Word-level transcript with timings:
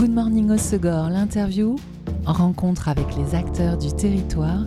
Good 0.00 0.12
Morning 0.12 0.56
Segor, 0.56 1.10
l'interview, 1.10 1.76
rencontre 2.24 2.88
avec 2.88 3.04
les 3.18 3.34
acteurs 3.34 3.76
du 3.76 3.92
territoire, 3.92 4.64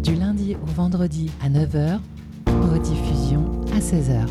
du 0.00 0.14
lundi 0.14 0.54
au 0.62 0.66
vendredi 0.66 1.28
à 1.42 1.48
9h, 1.48 1.98
rediffusion 2.46 3.50
à 3.74 3.80
16h. 3.80 4.28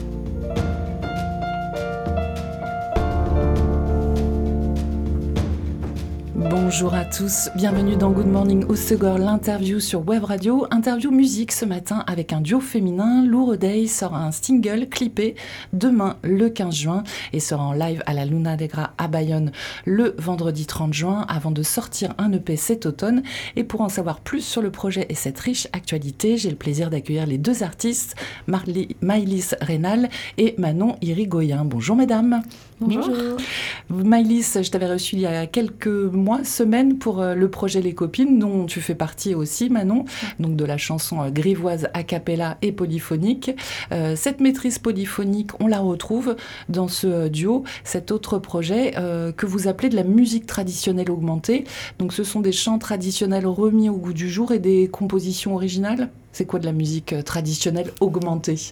Bonjour 6.40 6.94
à 6.94 7.04
tous, 7.04 7.50
bienvenue 7.54 7.98
dans 7.98 8.12
Good 8.12 8.28
Morning 8.28 8.64
au 8.70 8.78
Segor, 8.78 9.18
l'interview 9.18 9.82
sur 9.82 10.08
Web 10.08 10.24
Radio. 10.24 10.66
Interview 10.72 11.12
musique 11.12 11.52
ce 11.52 11.66
matin 11.66 12.06
avec 12.08 12.32
un 12.32 12.40
duo 12.40 12.62
féminin. 12.62 13.26
Lou 13.26 13.58
Day 13.58 13.88
sort 13.88 14.16
un 14.16 14.32
single 14.32 14.88
clippé 14.88 15.36
demain 15.74 16.16
le 16.24 16.50
15 16.50 16.74
juin 16.74 17.04
et 17.34 17.42
sera 17.42 17.62
en 17.62 17.74
live 17.74 18.02
à 18.06 18.14
la 18.14 18.24
Luna 18.24 18.56
Negra 18.56 18.94
à 18.98 19.10
Bayonne 19.10 19.52
le 19.84 20.16
vendredi 20.18 20.66
30 20.66 20.94
juin 20.94 21.26
avant 21.28 21.52
de 21.52 21.62
sortir 21.62 22.14
un 22.18 22.32
EP 22.32 22.56
cet 22.56 22.86
automne. 22.86 23.22
Et 23.58 23.66
pour 23.66 23.82
en 23.82 23.90
savoir 23.90 24.22
plus 24.22 24.46
sur 24.46 24.62
le 24.62 24.72
projet 24.72 25.08
et 25.10 25.16
cette 25.16 25.42
riche 25.42 25.68
actualité, 25.74 26.38
j'ai 26.38 26.52
le 26.52 26.56
plaisir 26.56 26.90
d'accueillir 26.90 27.26
les 27.26 27.38
deux 27.38 27.64
artistes, 27.64 28.16
Maïlis 28.48 29.50
Rénal 29.60 30.08
et 30.38 30.56
Manon 30.58 30.96
Irigoyen. 31.02 31.66
Bonjour 31.66 31.98
mesdames. 31.98 32.44
Bonjour. 32.82 33.38
Maïlis, 33.90 34.58
je 34.62 34.70
t'avais 34.72 34.90
reçu 34.90 35.16
il 35.16 35.22
y 35.22 35.26
a 35.26 35.46
quelques 35.48 35.88
mois, 35.88 36.46
semaines, 36.46 36.98
pour 36.98 37.20
euh, 37.20 37.36
le 37.36 37.50
projet 37.50 37.82
Les 37.82 37.94
Copines, 37.94 38.40
dont 38.40 38.68
tu 38.68 38.80
fais 38.80 38.96
partie 38.96 39.36
aussi, 39.36 39.70
Manon, 39.70 40.06
donc 40.40 40.56
de 40.56 40.64
la 40.64 40.78
chanson 40.78 41.22
euh, 41.22 41.30
grivoise 41.30 41.90
a 41.94 42.04
cappella 42.04 42.58
et 42.62 42.72
polyphonique. 42.72 43.52
Euh, 43.92 44.16
cette 44.16 44.40
maîtrise 44.40 44.80
polyphonique, 44.80 45.52
on 45.60 45.68
la 45.68 45.80
retrouve 45.80 46.38
dans 46.70 46.88
ce 46.88 47.28
duo, 47.28 47.66
cet 47.84 48.12
autre 48.12 48.40
projet 48.40 48.94
que 49.36 49.46
vous 49.46 49.68
appelez 49.68 49.90
de 49.90 49.96
la 49.96 50.04
musique 50.04 50.46
traditionnelle 50.46 51.12
augmentée. 51.12 51.66
Donc 51.98 52.14
ce 52.14 52.24
sont 52.24 52.40
des 52.40 52.52
chants 52.52 52.80
traditionnels 52.80 53.46
remis 53.46 53.90
au 53.90 53.98
goût 53.98 54.14
du 54.14 54.30
jour 54.30 54.52
et 54.52 54.60
des 54.60 54.88
compositions 54.88 55.56
originales. 55.56 56.10
C'est 56.32 56.46
quoi 56.46 56.60
de 56.60 56.66
la 56.66 56.72
musique 56.72 57.16
traditionnelle 57.26 57.92
augmentée? 58.00 58.72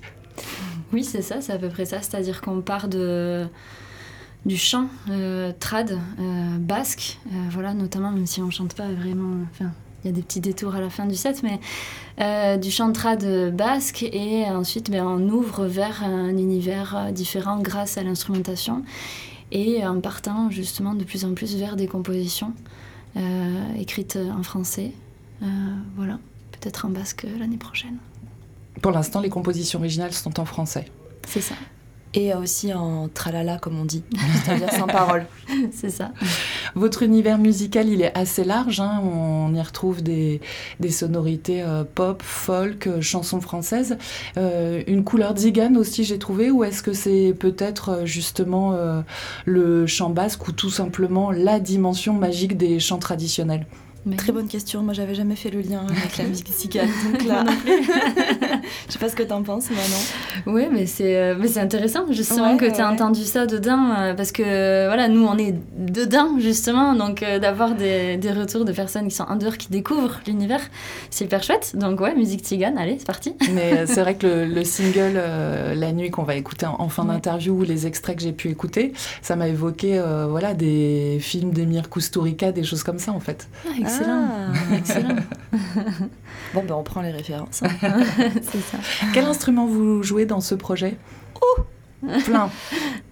Oui, 0.94 1.04
c'est 1.04 1.22
ça, 1.22 1.42
c'est 1.42 1.54
à 1.54 1.58
peu 1.58 1.70
près 1.70 1.86
ça. 1.86 2.02
C'est-à-dire 2.02 2.42
qu'on 2.42 2.62
part 2.62 2.88
de 2.88 3.46
du 4.48 4.58
chant 4.58 4.88
euh, 5.10 5.52
trad 5.60 5.92
euh, 5.92 6.58
basque, 6.58 7.20
euh, 7.28 7.36
voilà, 7.52 7.74
notamment, 7.74 8.12
même 8.12 8.26
si 8.26 8.42
on 8.42 8.50
chante 8.50 8.74
pas 8.74 8.88
vraiment, 8.88 9.36
enfin, 9.52 9.72
il 10.04 10.08
y 10.08 10.10
a 10.10 10.14
des 10.14 10.22
petits 10.22 10.40
détours 10.40 10.74
à 10.74 10.80
la 10.80 10.90
fin 10.90 11.06
du 11.06 11.16
set, 11.16 11.44
mais 11.44 11.60
du 12.58 12.72
chant 12.72 12.92
trad 12.94 13.54
basque, 13.54 14.04
et 14.04 14.46
ensuite 14.46 14.90
ben, 14.90 15.06
on 15.06 15.30
ouvre 15.30 15.66
vers 15.66 16.04
un 16.04 16.30
univers 16.30 17.12
différent 17.12 17.60
grâce 17.60 17.98
à 17.98 18.04
l'instrumentation, 18.04 18.84
et 19.52 19.86
en 19.86 20.00
partant 20.00 20.50
justement 20.50 20.94
de 20.96 21.04
plus 21.04 21.26
en 21.26 21.34
plus 21.34 21.56
vers 21.58 21.76
des 21.76 21.88
compositions 21.88 22.54
écrites 23.78 24.18
en 24.38 24.44
français, 24.44 24.94
voilà, 25.96 26.20
peut-être 26.52 26.86
en 26.86 26.90
basque 26.90 27.28
l'année 27.38 27.58
prochaine. 27.58 27.98
Pour 28.82 28.92
l'instant, 28.92 29.20
les 29.20 29.30
compositions 29.30 29.80
originales 29.80 30.14
sont 30.14 30.40
en 30.40 30.46
français. 30.46 30.86
C'est 31.28 31.42
ça 31.42 31.56
et 32.14 32.34
aussi 32.34 32.74
en 32.74 33.08
tralala 33.08 33.58
comme 33.58 33.80
on 33.80 33.86
dit, 33.86 34.04
c'est-à-dire 34.44 34.72
sans 34.72 34.88
parole. 34.88 35.26
C'est 35.72 35.90
ça. 35.90 36.12
Votre 36.76 37.04
univers 37.04 37.38
musical, 37.38 37.90
il 37.90 38.02
est 38.02 38.16
assez 38.18 38.44
large. 38.44 38.80
Hein. 38.80 39.02
On 39.04 39.54
y 39.54 39.62
retrouve 39.62 40.02
des, 40.02 40.42
des 40.80 40.90
sonorités 40.90 41.62
euh, 41.62 41.84
pop, 41.84 42.22
folk, 42.22 42.88
euh, 42.88 43.02
chansons 43.02 43.42
françaises. 43.42 43.98
Euh, 44.38 44.84
une 44.88 45.04
couleur 45.04 45.36
zigane 45.38 45.78
aussi, 45.78 46.04
j'ai 46.04 46.20
trouvé. 46.20 46.52
Ou 46.52 46.64
est-ce 46.64 46.84
que 46.84 46.94
c'est 46.94 47.36
peut-être 47.38 48.02
justement 48.06 48.78
le 49.46 49.88
chant 49.88 50.10
basque 50.10 50.48
ou 50.48 50.52
tout 50.52 50.70
simplement 50.70 51.32
la 51.32 51.60
dimension 51.60 52.14
magique 52.14 52.58
des 52.58 52.80
chants 52.80 53.00
traditionnels? 53.00 53.66
Très 54.16 54.32
bonne 54.32 54.48
question. 54.48 54.84
Moi, 54.84 54.94
j'avais 54.94 55.16
jamais 55.16 55.36
fait 55.36 55.50
le 55.50 55.62
lien 55.62 55.86
avec 55.86 56.18
la 56.18 56.26
musique 56.26 56.50
musicale. 56.50 56.88
Donc 57.12 57.26
là, 57.26 57.44
je 58.88 58.94
sais 58.94 59.00
pas 59.00 59.10
ce 59.10 59.16
que 59.16 59.24
tu 59.24 59.34
en 59.34 59.44
penses, 59.44 59.70
Manon. 59.70 59.82
Oui, 60.46 60.68
mais 60.72 60.86
c'est 60.86 61.18
euh, 61.18 61.36
mais 61.40 61.48
c'est 61.48 61.60
intéressant 61.60 62.06
justement 62.12 62.58
que 62.58 62.66
tu 62.66 62.80
aies 62.80 62.84
entendu 62.84 63.24
ça 63.24 63.46
dedans 63.46 63.92
euh, 63.98 64.14
parce 64.14 64.32
que 64.32 64.88
voilà, 64.88 65.08
nous 65.08 65.26
on 65.26 65.38
est 65.38 65.56
dedans 65.78 66.40
justement, 66.40 66.94
donc 66.94 67.24
euh, 67.24 67.40
d'avoir 67.40 67.76
des, 67.76 68.18
des, 68.18 68.32
retours 68.32 68.66
de 68.66 68.72
personnes 68.72 69.08
qui 69.08 69.16
sont 69.16 69.24
en 69.24 69.36
dehors 69.36 69.58
qui 69.58 69.70
découvrent 69.70 70.20
l'univers, 70.28 70.62
c'est 71.10 71.26
hyper 71.26 71.44
chouette. 71.44 71.76
Donc 71.76 72.00
ouais, 72.02 72.16
musique 72.16 72.42
tzigane, 72.42 72.78
allez, 72.78 72.98
c'est 73.00 73.08
parti. 73.08 73.36
Mais 73.54 73.86
c'est 73.88 74.02
vrai 74.02 74.16
que 74.16 74.28
le, 74.28 74.64
single 74.68 75.22
La 75.76 75.92
nuit 75.92 76.12
qu'on 76.12 76.24
va 76.24 76.36
écouter 76.36 76.66
en, 76.66 76.90
fin 76.90 77.06
d'interview 77.06 77.54
ou 77.54 77.64
les 77.64 77.88
extraits 77.88 78.18
que 78.18 78.24
j'ai 78.24 78.32
pu 78.32 78.50
écouter, 78.50 78.94
ça 79.22 79.36
m'a 79.36 79.48
évoqué 79.48 80.02
voilà 80.30 80.54
des 80.54 81.18
films 81.22 81.52
d'Emir 81.52 81.90
Kusturica, 81.90 82.52
des 82.52 82.64
choses 82.64 82.84
comme 82.84 83.00
ça 83.00 83.12
en 83.12 83.20
fait. 83.20 83.48
Ah, 83.66 83.72
excellent. 83.80 84.28
Ah. 84.30 84.76
excellent. 84.76 85.16
bon, 86.54 86.64
ben 86.64 86.76
on 86.76 86.84
prend 86.84 87.02
les 87.02 87.12
références. 87.12 87.62
c'est 87.62 88.62
ça. 88.62 88.78
Quel 89.14 89.26
instrument 89.26 89.66
vous 89.66 90.04
jouez 90.04 90.26
dans 90.28 90.42
ce 90.42 90.56
projet 90.56 90.98
Oh 91.42 91.62
Plein. 92.26 92.50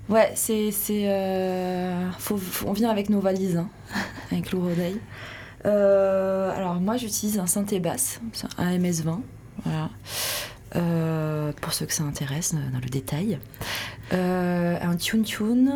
Ouais, 0.07 0.31
c'est. 0.35 0.69
c'est 0.69 1.05
euh, 1.07 2.07
on 2.63 2.73
vient 2.73 2.91
avec 2.91 3.09
nos 3.09 3.19
valises, 3.19 3.57
hein, 3.57 3.69
avec 4.31 4.51
l'Ourodeil. 4.51 4.99
Euh, 5.65 6.55
alors, 6.55 6.75
moi, 6.75 6.95
j'utilise 6.95 7.39
un 7.39 7.47
synthé 7.47 7.79
basse, 7.79 8.21
un 8.59 8.77
MS20. 8.77 9.21
Voilà. 9.63 9.89
Euh, 10.75 11.51
pour 11.59 11.73
ceux 11.73 11.87
que 11.87 11.93
ça 11.93 12.03
intéresse 12.03 12.53
dans 12.53 12.79
le 12.79 12.87
détail. 12.87 13.39
un 14.11 14.95
tune 14.95 15.23
tune, 15.23 15.73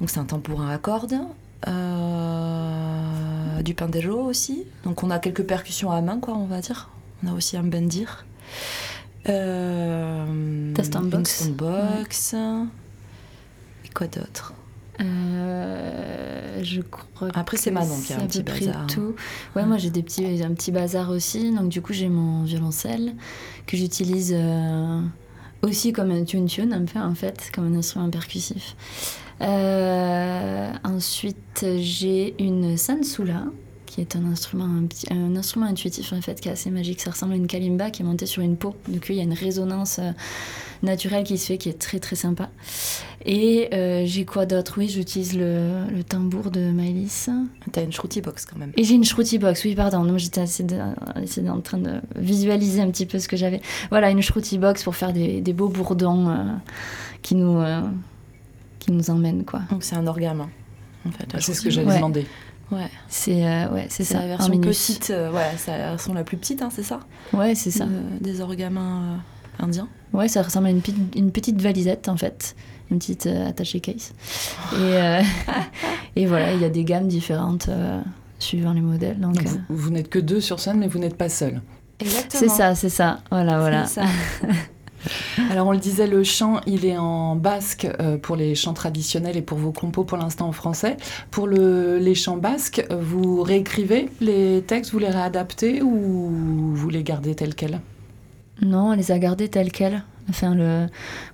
donc 0.00 0.08
c'est 0.08 0.20
un 0.20 0.24
tambourin 0.24 0.70
à 0.70 0.78
cordes. 0.78 1.18
Euh, 1.66 3.62
du 3.62 3.74
pandero 3.74 4.20
aussi. 4.22 4.64
Donc 4.84 5.02
on 5.02 5.10
a 5.10 5.18
quelques 5.18 5.44
percussions 5.44 5.90
à 5.90 6.00
main, 6.00 6.18
quoi, 6.20 6.34
on 6.34 6.44
va 6.46 6.60
dire. 6.60 6.90
On 7.22 7.28
a 7.28 7.32
aussi 7.32 7.56
un 7.56 7.62
bendir. 7.62 8.26
Euh. 9.28 10.72
Et 13.84 13.88
quoi 13.94 14.06
d'autre? 14.06 14.54
Euh, 15.00 16.60
je 16.62 16.80
crois 16.80 17.28
Après, 17.34 17.56
c'est 17.56 17.70
Manon 17.70 17.96
qui 18.04 18.12
a 18.12 18.20
un 18.20 18.26
petit 18.26 18.42
bazar. 18.42 18.86
Tout. 18.86 19.14
Ouais, 19.56 19.64
moi 19.64 19.76
j'ai 19.76 19.90
des 19.90 20.02
petits, 20.02 20.42
un 20.42 20.54
petit 20.54 20.70
bazar 20.72 21.10
aussi. 21.10 21.52
Donc, 21.52 21.68
du 21.68 21.82
coup, 21.82 21.92
j'ai 21.92 22.08
mon 22.08 22.44
violoncelle 22.44 23.14
que 23.66 23.76
j'utilise 23.76 24.32
euh, 24.36 25.00
aussi 25.62 25.92
comme 25.92 26.10
un 26.10 26.24
tune-tune, 26.24 26.72
un 26.72 26.84
peu 26.84 27.00
en 27.00 27.14
fait, 27.14 27.50
comme 27.54 27.72
un 27.74 27.78
instrument 27.78 28.10
percussif. 28.10 28.76
Euh, 29.40 30.72
ensuite, 30.84 31.66
j'ai 31.78 32.40
une 32.42 32.76
sansula, 32.76 33.46
qui 33.94 34.00
est 34.00 34.16
un 34.16 34.24
instrument, 34.24 34.68
un, 35.12 35.36
instrument 35.36 35.66
intuitif 35.66 36.12
en 36.12 36.20
fait, 36.20 36.40
qui 36.40 36.48
est 36.48 36.52
assez 36.52 36.68
magique. 36.68 37.00
Ça 37.00 37.12
ressemble 37.12 37.34
à 37.34 37.36
une 37.36 37.46
kalimba 37.46 37.92
qui 37.92 38.02
est 38.02 38.04
montée 38.04 38.26
sur 38.26 38.42
une 38.42 38.56
peau. 38.56 38.74
Donc 38.88 39.06
il 39.08 39.14
y 39.14 39.20
a 39.20 39.22
une 39.22 39.32
résonance 39.32 40.00
euh, 40.00 40.10
naturelle 40.82 41.22
qui 41.22 41.38
se 41.38 41.46
fait, 41.46 41.58
qui 41.58 41.68
est 41.68 41.78
très 41.78 42.00
très 42.00 42.16
sympa. 42.16 42.50
Et 43.24 43.68
euh, 43.72 44.02
j'ai 44.04 44.24
quoi 44.24 44.46
d'autre? 44.46 44.74
Oui, 44.78 44.88
j'utilise 44.88 45.38
le, 45.38 45.84
le, 45.94 46.02
tambour 46.02 46.50
de 46.50 46.72
Maëlys. 46.72 47.30
T'as 47.70 47.84
une 47.84 47.92
shruti 47.92 48.20
box 48.20 48.46
quand 48.46 48.58
même. 48.58 48.72
Et 48.76 48.82
j'ai 48.82 48.96
une 48.96 49.04
shruti 49.04 49.38
box, 49.38 49.62
oui, 49.64 49.76
pardon. 49.76 50.02
Non, 50.02 50.18
j'étais 50.18 50.40
assez 50.40 50.66
en 51.48 51.60
train 51.60 51.78
de 51.78 52.00
visualiser 52.16 52.80
un 52.80 52.90
petit 52.90 53.06
peu 53.06 53.20
ce 53.20 53.28
que 53.28 53.36
j'avais. 53.36 53.60
Voilà, 53.90 54.10
une 54.10 54.22
shruti 54.22 54.58
box 54.58 54.82
pour 54.82 54.96
faire 54.96 55.12
des, 55.12 55.40
des 55.40 55.52
beaux 55.52 55.68
bourdons 55.68 56.36
qui 57.22 57.36
nous 57.36 57.62
qui 58.80 58.90
nous 58.90 59.08
emmène 59.08 59.44
quoi. 59.44 59.60
Donc 59.70 59.84
c'est 59.84 59.94
un 59.94 60.08
orgamin 60.08 60.50
en 61.06 61.12
fait. 61.12 61.40
c'est 61.40 61.54
ce 61.54 61.62
que 61.62 61.70
j'avais 61.70 61.94
demandé. 61.94 62.26
Ouais. 62.70 62.88
C'est 63.08 63.46
euh, 63.46 63.68
ouais, 63.70 63.86
c'est 63.88 64.04
ça. 64.04 64.20
la 64.20 64.26
version 64.26 64.58
petite, 64.58 65.10
euh, 65.10 65.30
ouais, 65.32 65.52
c'est 65.56 65.70
la 65.70 65.90
version 65.90 66.14
la 66.14 66.24
plus 66.24 66.36
petite, 66.36 66.62
hein, 66.62 66.70
c'est 66.72 66.82
ça? 66.82 67.00
Ouais, 67.32 67.54
c'est 67.54 67.70
ça. 67.70 67.86
des 68.20 68.40
orgamins 68.40 69.02
euh, 69.60 69.64
indiens. 69.64 69.88
Ouais, 70.12 70.28
ça 70.28 70.42
ressemble 70.42 70.68
à 70.68 70.70
une, 70.70 70.82
une 71.14 71.30
petite 71.30 71.60
valisette 71.60 72.08
en 72.08 72.16
fait, 72.16 72.56
une 72.90 72.98
petite 72.98 73.26
attachée 73.26 73.80
case. 73.80 74.12
Et, 74.74 75.20
et 76.16 76.26
voilà, 76.26 76.52
il 76.54 76.60
y 76.60 76.64
a 76.64 76.70
des 76.70 76.84
gammes 76.84 77.08
différentes 77.08 77.68
suivant 78.38 78.72
les 78.72 78.80
modèles. 78.80 79.20
Donc, 79.20 79.42
vous, 79.42 79.58
vous 79.68 79.90
n'êtes 79.90 80.08
que 80.08 80.18
deux 80.18 80.40
sur 80.40 80.60
scène, 80.60 80.78
mais 80.78 80.88
vous 80.88 80.98
n'êtes 80.98 81.16
pas 81.16 81.28
seul. 81.28 81.60
Exactement. 82.00 82.40
C'est 82.40 82.48
ça, 82.48 82.74
c'est 82.74 82.88
ça. 82.88 83.20
Voilà, 83.30 83.58
voilà. 83.58 83.84
Alors 85.50 85.68
on 85.68 85.72
le 85.72 85.78
disait, 85.78 86.06
le 86.06 86.24
chant, 86.24 86.60
il 86.66 86.84
est 86.84 86.96
en 86.96 87.36
basque 87.36 87.86
euh, 88.00 88.16
pour 88.16 88.34
les 88.34 88.54
chants 88.54 88.72
traditionnels 88.72 89.36
et 89.36 89.42
pour 89.42 89.58
vos 89.58 89.72
compos 89.72 90.04
pour 90.04 90.18
l'instant 90.18 90.48
en 90.48 90.52
français. 90.52 90.96
Pour 91.30 91.46
le, 91.46 91.98
les 91.98 92.14
chants 92.14 92.36
basques, 92.36 92.84
vous 92.90 93.42
réécrivez 93.42 94.08
les 94.20 94.62
textes, 94.66 94.92
vous 94.92 94.98
les 94.98 95.10
réadaptez 95.10 95.82
ou 95.82 96.30
vous 96.74 96.88
les 96.88 97.02
gardez 97.02 97.34
tels 97.34 97.54
quels? 97.54 97.80
Non, 98.62 98.90
on 98.90 98.92
les 98.92 99.12
a 99.12 99.18
gardés 99.18 99.48
tels 99.48 99.72
quels. 99.72 100.02
Enfin, 100.30 100.54
le, 100.54 100.86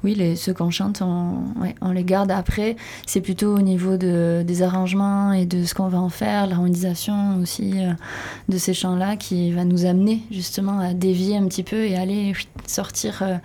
oui, 0.02 0.14
les, 0.14 0.36
ceux 0.36 0.52
qu'on 0.52 0.70
chante, 0.70 1.02
on, 1.02 1.90
les 1.92 2.04
garde. 2.04 2.30
Après, 2.30 2.76
c'est 3.06 3.20
plutôt 3.20 3.56
au 3.56 3.60
niveau 3.60 3.96
de, 3.96 4.42
des 4.44 4.62
arrangements 4.62 5.32
et 5.32 5.46
de 5.46 5.64
ce 5.64 5.74
qu'on 5.74 5.88
va 5.88 5.98
en 5.98 6.08
faire, 6.08 6.46
l'harmonisation 6.46 7.38
aussi 7.40 7.72
euh, 7.76 7.92
de 8.48 8.58
ces 8.58 8.74
chants-là 8.74 9.16
qui 9.16 9.52
va 9.52 9.64
nous 9.64 9.84
amener 9.84 10.22
justement 10.30 10.80
à 10.80 10.92
dévier 10.94 11.36
un 11.36 11.46
petit 11.46 11.62
peu 11.62 11.84
et 11.84 11.96
aller 11.96 12.34
sortir 12.66 13.22
euh, 13.22 13.36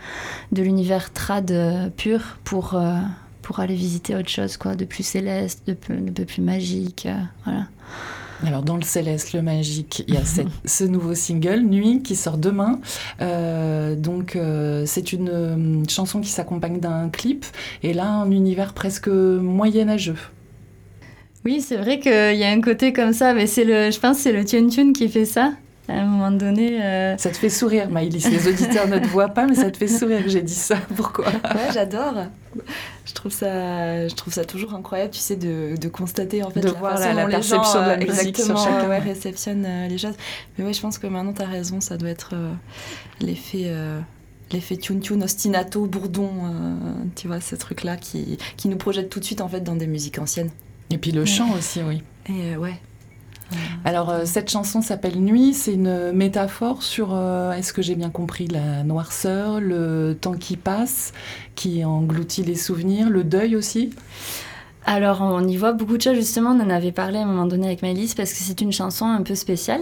de 0.52 0.64
l'univers 0.64 1.14
trad 1.14 1.52
euh, 1.52 1.90
pur 1.90 2.38
pour, 2.44 2.80
pour 3.42 3.60
aller 3.60 3.76
visiter 3.76 4.16
autre 4.16 4.30
chose, 4.30 4.58
quoi, 4.58 4.76
de 4.76 4.86
plus 4.86 5.04
céleste, 5.04 5.62
de, 5.68 5.74
peu, 5.74 5.96
plus 6.26 6.42
magique. 6.42 7.08
voilà. 7.44 7.68
Alors 8.44 8.64
dans 8.64 8.76
le 8.76 8.84
céleste, 8.84 9.34
le 9.34 9.42
magique, 9.42 10.04
il 10.08 10.14
y 10.14 10.18
a 10.18 10.22
ce 10.66 10.84
nouveau 10.84 11.16
single 11.16 11.62
Nuit 11.62 12.02
qui 12.04 12.16
sort 12.16 12.38
demain. 12.38 12.80
Euh, 13.22 13.96
donc 13.96 14.36
euh, 14.36 14.84
c'est 14.86 15.14
une 15.14 15.30
euh, 15.30 15.84
chanson 15.88 16.22
qui 16.22 16.30
s'accompagne 16.30 16.80
d'un 16.80 17.10
clip 17.10 17.46
et 17.84 17.94
là 17.94 18.08
un 18.08 18.32
univers 18.32 18.74
presque 18.74 19.08
moyenâgeux. 19.08 20.18
Oui, 21.46 21.62
c'est 21.62 21.78
vrai 21.78 22.00
qu'il 22.00 22.12
y 22.12 22.44
a 22.44 22.50
un 22.50 22.62
côté 22.62 22.92
comme 22.92 23.14
ça, 23.14 23.34
mais 23.36 23.46
c'est 23.46 23.66
le, 23.66 23.92
je 23.92 24.00
pense 24.00 24.18
que 24.18 24.24
c'est 24.24 24.34
le 24.34 24.44
Tune 24.44 24.70
Tune 24.70 24.94
qui 24.94 25.08
fait 25.08 25.26
ça 25.26 25.54
à 25.88 25.94
un 25.94 26.06
moment 26.06 26.32
donné. 26.32 26.80
Ça 27.18 27.30
te 27.30 27.38
fait 27.38 27.50
sourire, 27.50 27.90
Maïlis. 27.90 28.28
Les 28.30 28.48
auditeurs 28.48 28.88
ne 28.88 29.00
te 29.00 29.08
voient 29.08 29.30
pas, 29.30 29.46
mais 29.46 29.56
ça 29.56 29.72
te 29.72 29.78
fait 29.78 29.88
sourire 29.88 30.24
que 30.24 30.30
j'ai 30.30 30.42
dit 30.42 30.54
ça. 30.54 30.78
Pourquoi 30.96 31.26
Ouais, 31.28 31.72
j'adore 31.74 32.28
je 33.06 33.14
trouve 33.14 33.32
ça 33.32 34.08
je 34.08 34.14
trouve 34.16 34.34
ça 34.34 34.46
toujours 34.46 34.74
incroyable 34.74 35.12
tu 35.12 35.20
sais 35.20 35.36
de, 35.36 35.76
de 35.80 35.88
constater 35.88 36.44
en 36.44 36.50
fait 36.50 36.62
de 36.62 36.70
voir 36.70 37.00
la, 37.00 37.26
perception 37.28 37.82
de 37.82 37.88
la 37.88 37.94
euh, 37.94 37.98
musique 37.98 38.38
sur 38.38 38.58
chacun 38.58 38.90
ouais, 38.90 39.00
réceptionne 39.00 39.66
euh, 39.66 39.88
les 39.88 39.98
choses 39.98 40.16
mais 40.58 40.66
oui 40.66 40.74
je 40.74 40.82
pense 40.82 40.98
que 40.98 41.08
maintenant 41.08 41.34
tu 41.34 41.42
as 41.42 41.48
raison 41.48 41.82
ça 41.82 41.98
doit 41.98 42.10
être 42.10 42.32
euh, 42.34 42.54
l'effet 43.20 43.72
l'effet 44.52 44.78
tune 44.78 45.00
tune 45.00 45.24
ostinato 45.24 45.86
bourdon 45.86 46.30
tu 47.16 47.28
vois 47.28 47.42
ce 47.42 47.56
truc 47.56 47.84
là 47.84 47.98
qui, 47.98 48.38
qui 48.58 48.70
nous 48.70 48.78
projette 48.78 49.10
tout 49.10 49.20
de 49.20 49.26
suite 49.26 49.42
en 49.42 49.48
fait 49.48 49.62
dans 49.62 49.76
des 49.76 49.88
musiques 49.88 50.20
anciennes 50.20 50.52
et 50.92 50.98
puis 50.98 51.12
le 51.12 51.26
chant 51.26 51.52
aussi 51.58 51.82
oui 51.82 52.04
et 52.30 52.56
ouais 52.56 52.80
alors, 53.84 54.10
euh, 54.10 54.26
cette 54.26 54.50
chanson 54.50 54.82
s'appelle 54.82 55.20
Nuit, 55.20 55.54
c'est 55.54 55.74
une 55.74 56.12
métaphore 56.12 56.82
sur, 56.82 57.10
euh, 57.14 57.52
est-ce 57.52 57.72
que 57.72 57.82
j'ai 57.82 57.96
bien 57.96 58.10
compris, 58.10 58.48
la 58.48 58.84
noirceur, 58.84 59.62
le 59.62 60.18
temps 60.20 60.34
qui 60.34 60.58
passe, 60.58 61.14
qui 61.54 61.86
engloutit 61.86 62.44
les 62.44 62.56
souvenirs, 62.56 63.10
le 63.10 63.24
deuil 63.24 63.56
aussi? 63.56 63.92
Alors, 64.88 65.22
on 65.22 65.48
y 65.48 65.58
voit 65.58 65.74
beaucoup 65.74 65.98
de 65.98 66.02
choses. 66.02 66.16
Justement, 66.16 66.52
on 66.52 66.60
en 66.62 66.70
avait 66.70 66.92
parlé 66.92 67.18
à 67.18 67.24
un 67.24 67.26
moment 67.26 67.48
donné 67.48 67.66
avec 67.66 67.82
Maëlys 67.82 68.14
parce 68.14 68.32
que 68.32 68.40
c'est 68.40 68.62
une 68.62 68.72
chanson 68.72 69.06
un 69.06 69.24
peu 69.24 69.34
spéciale. 69.34 69.82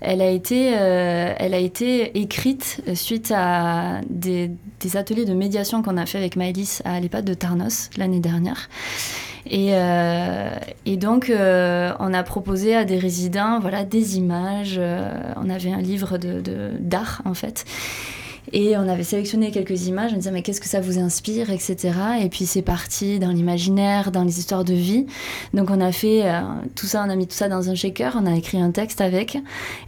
Elle 0.00 0.20
a 0.20 0.30
été, 0.30 0.76
euh, 0.76 1.32
elle 1.36 1.54
a 1.54 1.58
été 1.58 2.18
écrite 2.18 2.82
suite 2.94 3.32
à 3.34 4.00
des, 4.10 4.50
ateliers 4.94 5.24
de 5.24 5.34
médiation 5.34 5.82
qu'on 5.82 5.96
a 5.96 6.04
fait 6.04 6.18
avec 6.18 6.34
Maëlys 6.36 6.82
à 6.84 6.98
l'EHPAD 6.98 7.24
de 7.24 7.34
Tarnos 7.34 7.90
l'année 7.96 8.20
dernière. 8.20 8.68
Et, 9.46 9.70
euh, 9.72 10.50
et 10.86 10.96
donc, 10.96 11.28
euh, 11.28 11.92
on 11.98 12.14
a 12.14 12.22
proposé 12.22 12.74
à 12.74 12.84
des 12.84 12.98
résidents 12.98 13.58
voilà, 13.60 13.84
des 13.84 14.16
images. 14.16 14.76
Euh, 14.78 15.10
on 15.36 15.50
avait 15.50 15.72
un 15.72 15.80
livre 15.80 16.18
d'art 16.18 17.20
en 17.24 17.34
fait. 17.34 17.64
Et 18.52 18.76
on 18.76 18.88
avait 18.88 19.04
sélectionné 19.04 19.50
quelques 19.50 19.86
images, 19.86 20.12
on 20.12 20.16
disait 20.16 20.30
mais 20.30 20.42
qu'est-ce 20.42 20.60
que 20.60 20.68
ça 20.68 20.80
vous 20.80 20.98
inspire, 20.98 21.50
etc. 21.50 21.92
Et 22.22 22.28
puis 22.28 22.46
c'est 22.46 22.62
parti 22.62 23.18
dans 23.18 23.30
l'imaginaire, 23.30 24.10
dans 24.10 24.22
les 24.22 24.38
histoires 24.38 24.64
de 24.64 24.74
vie. 24.74 25.06
Donc 25.54 25.70
on 25.70 25.80
a 25.80 25.92
fait 25.92 26.28
euh, 26.28 26.40
tout 26.74 26.86
ça, 26.86 27.04
on 27.06 27.10
a 27.10 27.16
mis 27.16 27.26
tout 27.26 27.34
ça 27.34 27.48
dans 27.48 27.70
un 27.70 27.74
shaker, 27.74 28.16
on 28.20 28.26
a 28.26 28.36
écrit 28.36 28.58
un 28.60 28.70
texte 28.70 29.00
avec, 29.00 29.38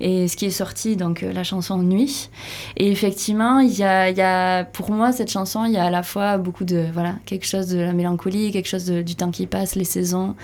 et 0.01 0.29
ce 0.29 0.37
qui 0.37 0.47
est 0.47 0.51
sorti, 0.51 0.97
donc 0.97 1.23
euh, 1.23 1.33
la 1.33 1.45
chanson 1.45 1.79
Nuit. 1.79 2.31
Et 2.77 2.91
effectivement, 2.91 3.59
il 3.61 3.77
y 3.77 3.85
a, 3.85 4.11
y 4.11 4.23
a, 4.23 4.65
pour 4.65 4.91
moi 4.91 5.13
cette 5.13 5.31
chanson, 5.31 5.65
il 5.67 5.73
y 5.73 5.77
a 5.77 5.85
à 5.85 5.91
la 5.91 6.03
fois 6.03 6.39
beaucoup 6.39 6.65
de 6.65 6.87
voilà 6.93 7.17
quelque 7.27 7.47
chose 7.47 7.69
de 7.69 7.79
la 7.79 7.93
mélancolie, 7.93 8.51
quelque 8.53 8.69
chose 8.69 8.87
du 8.87 9.17
temps 9.17 9.31
qui 9.31 9.47
passe, 9.47 9.75
les 9.75 9.85
saisons. 9.85 10.35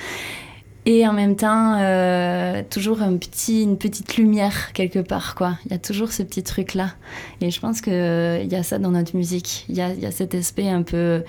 Et 0.85 1.07
en 1.07 1.13
même 1.13 1.37
temps, 1.37 1.79
euh, 1.79 2.63
toujours 2.69 3.03
un 3.03 3.17
petit, 3.17 3.63
une 3.63 3.79
petite 3.79 4.17
lumière 4.17 4.73
quelque 4.73 4.99
part, 4.99 5.37
quoi. 5.37 5.57
Il 5.65 5.71
y 5.71 5.75
a 5.75 5.79
toujours 5.79 6.11
ce 6.11 6.25
petit 6.25 6.43
truc-là. 6.43 6.95
Et 7.41 7.53
je 7.53 7.61
pense 7.61 7.81
qu'il 7.81 7.93
euh, 7.93 8.43
y 8.43 8.57
a 8.57 8.65
ça 8.65 8.81
dans 8.81 8.91
notre 8.91 9.15
musique. 9.15 9.65
Il 9.69 9.77
y 9.77 9.81
a, 9.81 9.95
y 9.95 10.07
a, 10.07 10.11
cet 10.11 10.35
aspect 10.35 10.69
un 10.69 10.83
peu 10.83 11.23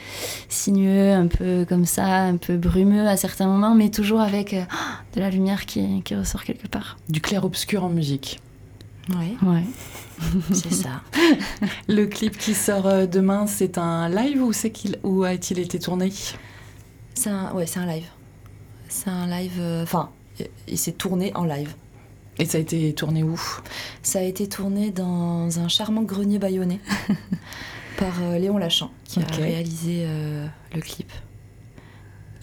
sinueux, 0.50 1.12
un 1.12 1.28
peu 1.28 1.66
comme 1.70 1.86
ça, 1.86 2.24
un 2.24 2.38
peu 2.38 2.58
brumeux 2.58 3.08
à 3.08 3.16
certains 3.16 3.46
moments, 3.46 3.76
mais 3.76 3.90
toujours 3.90 4.22
avec 4.22 4.56
euh, 4.56 4.64
de 5.16 5.20
la 5.20 5.30
lumière 5.30 5.68
qui, 5.68 6.02
qui, 6.02 6.16
ressort 6.16 6.44
quelque 6.44 6.68
part. 6.68 6.98
Du 7.10 7.22
clair-obscur 7.22 7.84
en 7.84 7.90
musique. 7.90 8.40
Oui. 9.10 9.38
Ouais. 9.44 9.64
c'est 10.52 10.74
ça. 10.74 11.02
Le 11.88 12.08
clip 12.08 12.38
qui 12.40 12.56
sort 12.56 13.08
demain, 13.08 13.46
c'est 13.46 13.78
un 13.78 14.10
live 14.10 14.42
ou, 14.42 14.52
c'est 14.52 14.72
qu'il, 14.72 14.98
ou 15.04 15.24
a-t-il 15.26 15.60
été 15.60 15.78
tourné? 15.78 16.12
C'est 17.14 17.30
un, 17.30 17.52
ouais, 17.54 17.68
c'est 17.68 17.80
un 17.80 17.86
live. 17.86 18.08
C'est 18.94 19.10
un 19.10 19.26
live. 19.26 19.58
Euh, 19.60 19.82
enfin, 19.82 20.12
il 20.68 20.78
s'est 20.78 20.92
tourné 20.92 21.32
en 21.34 21.46
live. 21.46 21.74
Et 22.38 22.46
ça 22.46 22.60
a 22.60 22.62
été 22.62 22.94
tourné 22.94 23.24
où? 23.24 23.42
Ça 24.04 24.20
a 24.20 24.22
été 24.22 24.48
tourné 24.48 24.92
dans 24.92 25.60
un 25.60 25.68
charmant 25.68 26.04
grenier 26.04 26.38
bayonnais 26.38 26.80
par 27.98 28.14
euh, 28.22 28.38
Léon 28.38 28.60
Lachan, 28.60 28.92
qui 29.04 29.20
a 29.20 29.26
réalisé 29.26 30.04
euh, 30.06 30.46
le 30.76 30.82
clip. 30.82 31.12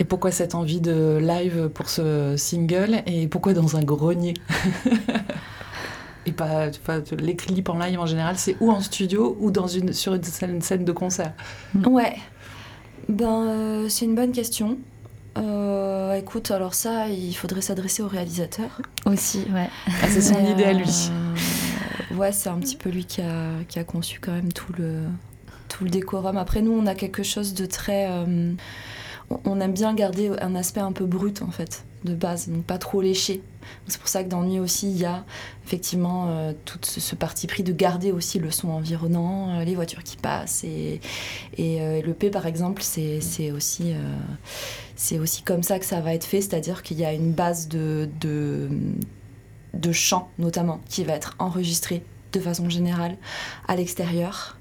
Et 0.01 0.05
pourquoi 0.05 0.33
cette 0.33 0.57
envie 0.57 0.81
de 0.81 1.21
live 1.23 1.69
pour 1.69 1.89
ce 1.89 2.35
single? 2.37 3.03
Et 3.07 3.29
pourquoi 3.29 3.53
dans 3.53 3.77
un 3.77 3.85
grenier? 3.85 4.35
Et 6.27 6.33
pas, 6.33 6.67
les 7.17 7.37
clips 7.37 7.69
en 7.69 7.79
live 7.79 7.99
en 8.01 8.07
général, 8.07 8.37
c'est 8.39 8.57
ou 8.61 8.73
en 8.73 8.81
studio 8.81 9.37
ou 9.41 9.53
dans 9.53 9.69
une, 9.69 9.93
sur 9.93 10.15
une 10.15 10.61
scène, 10.61 10.85
de 10.85 10.93
concert? 10.93 11.33
Ouais. 11.87 12.17
Ben, 13.09 13.87
c'est 13.89 14.05
une 14.05 14.17
bonne 14.17 14.33
question. 14.33 14.79
Euh, 15.39 15.81
écoute, 16.19 16.51
alors 16.51 16.75
ça, 16.75 17.09
il 17.09 17.35
faudrait 17.35 17.61
s'adresser 17.61 18.03
au 18.03 18.09
réalisateur. 18.09 18.81
Aussi, 19.07 19.47
ouais. 19.53 19.69
Ah, 19.87 20.07
c'est 20.09 20.21
son 20.21 20.45
idée 20.45 20.65
à 20.65 20.73
lui. 20.73 21.11
Ouais, 22.13 22.33
c'est 22.33 22.49
un 22.49 22.59
petit 22.59 22.77
peu 22.77 22.91
lui 22.91 23.05
qui 23.05 23.21
a, 23.21 23.63
qui 23.69 23.79
a, 23.79 23.85
conçu 23.85 24.19
quand 24.21 24.33
même 24.33 24.53
tout 24.53 24.73
le, 24.77 25.03
tout 25.69 25.85
le 25.85 25.91
décorum. 25.91 26.37
Après, 26.37 26.63
nous, 26.63 26.73
on 26.73 26.87
a 26.87 26.95
quelque 26.95 27.23
chose 27.23 27.55
de 27.55 27.67
très... 27.67 28.09
Euh, 28.11 28.53
on 29.45 29.61
aime 29.61 29.73
bien 29.73 29.95
garder 29.95 30.33
un 30.41 30.55
aspect 30.55 30.81
un 30.81 30.93
peu 30.93 31.07
brut, 31.07 31.43
en 31.43 31.51
fait, 31.51 31.85
de 32.05 32.15
base, 32.15 32.49
donc 32.49 32.65
pas 32.65 32.79
trop 32.79 33.01
léché. 33.01 33.43
C'est 33.87 34.01
pour 34.01 34.09
ça 34.09 34.25
que 34.25 34.29
dans 34.29 34.43
Nuit 34.43 34.59
aussi, 34.59 34.91
il 34.91 34.99
y 34.99 35.05
a 35.05 35.25
effectivement 35.67 36.27
euh, 36.29 36.53
tout 36.65 36.79
ce, 36.83 37.15
parti 37.15 37.47
pris 37.47 37.63
de 37.63 37.73
garder 37.73 38.11
aussi 38.11 38.39
le 38.39 38.51
son 38.51 38.71
environnant, 38.71 39.61
euh, 39.61 39.65
les 39.65 39.75
voitures 39.75 40.03
qui 40.03 40.17
passent. 40.17 40.65
Et, 40.65 41.01
et 41.57 41.81
euh, 41.81 42.03
le 42.03 42.13
P, 42.15 42.31
par 42.31 42.47
exemple, 42.47 42.83
c'est 42.83 43.53
aussi, 43.53 43.95
c'est 45.01 45.19
aussi 45.19 45.43
comme 45.43 45.63
ça 45.63 45.79
que 45.79 45.87
ça 45.87 46.01
va 46.01 46.13
être 46.13 46.25
fait, 46.25 46.43
c'est-à-dire 46.43 46.83
qu'il 46.83 46.99
y 46.99 47.07
a 47.07 47.13
une 47.15 47.33
base 47.33 47.69
de, 47.69 48.07
de, 48.21 48.69
de 49.73 49.93
chant, 49.93 50.29
notamment, 50.39 50.81
qui 50.91 51.05
va 51.05 51.15
être 51.15 51.37
enregistrée 51.39 52.05
de 52.33 52.41
façon 52.41 52.69
générale 52.69 53.17
à 53.67 53.77
l'extérieur. 53.77 54.59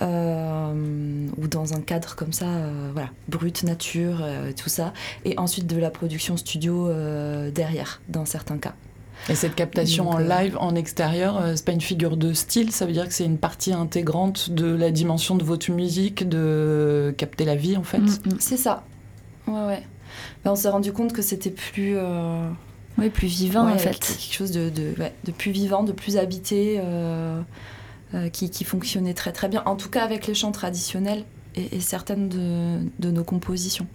ou 0.00 1.46
dans 1.46 1.72
un 1.72 1.80
cadre 1.80 2.16
comme 2.16 2.32
ça, 2.32 2.46
voilà, 2.92 3.10
brut, 3.28 3.62
nature, 3.62 4.24
tout 4.56 4.68
ça, 4.68 4.92
et 5.24 5.38
ensuite 5.38 5.66
de 5.68 5.78
la 5.78 5.90
production 5.90 6.36
studio 6.36 6.90
derrière, 7.52 8.00
dans 8.08 8.24
certains 8.24 8.58
cas. 8.58 8.74
Et 9.28 9.34
cette 9.34 9.54
captation 9.54 10.08
en 10.10 10.20
euh, 10.20 10.42
live, 10.42 10.56
en 10.58 10.74
extérieur, 10.74 11.40
euh, 11.40 11.52
c'est 11.54 11.64
pas 11.64 11.72
une 11.72 11.80
figure 11.80 12.16
de 12.16 12.32
style, 12.32 12.72
ça 12.72 12.86
veut 12.86 12.92
dire 12.92 13.06
que 13.06 13.12
c'est 13.12 13.24
une 13.24 13.38
partie 13.38 13.72
intégrante 13.72 14.50
de 14.50 14.66
la 14.66 14.90
dimension 14.90 15.36
de 15.36 15.44
votre 15.44 15.70
musique, 15.70 16.28
de 16.28 17.14
capter 17.16 17.44
la 17.44 17.54
vie 17.54 17.76
en 17.76 17.82
fait. 17.82 17.98
Mm, 17.98 18.06
mm. 18.06 18.36
C'est 18.38 18.56
ça. 18.56 18.84
Ouais, 19.50 19.66
ouais. 19.66 19.82
Ben, 20.44 20.52
on 20.52 20.56
s'est 20.56 20.68
rendu 20.68 20.92
compte 20.92 21.12
que 21.12 21.22
c'était 21.22 21.50
plus. 21.50 21.94
Euh... 21.96 22.48
Oui, 22.98 23.08
plus 23.08 23.28
vivant 23.28 23.68
en 23.68 23.78
fait. 23.78 23.98
Quelque 23.98 24.34
chose 24.34 24.50
de, 24.50 24.68
de, 24.68 24.94
ouais, 24.98 25.14
de, 25.24 25.32
plus 25.32 25.52
vivant, 25.52 25.84
de 25.84 25.92
plus 25.92 26.16
habité, 26.18 26.76
euh, 26.78 27.40
qui, 28.32 28.50
qui, 28.50 28.64
fonctionnait 28.64 29.14
très 29.14 29.32
très 29.32 29.48
bien. 29.48 29.62
En 29.64 29.76
tout 29.76 29.88
cas 29.88 30.04
avec 30.04 30.26
les 30.26 30.34
chants 30.34 30.52
traditionnels 30.52 31.24
et, 31.54 31.76
et 31.76 31.80
certaines 31.80 32.28
de, 32.28 32.80
de 32.98 33.10
nos 33.10 33.24
compositions. 33.24 33.86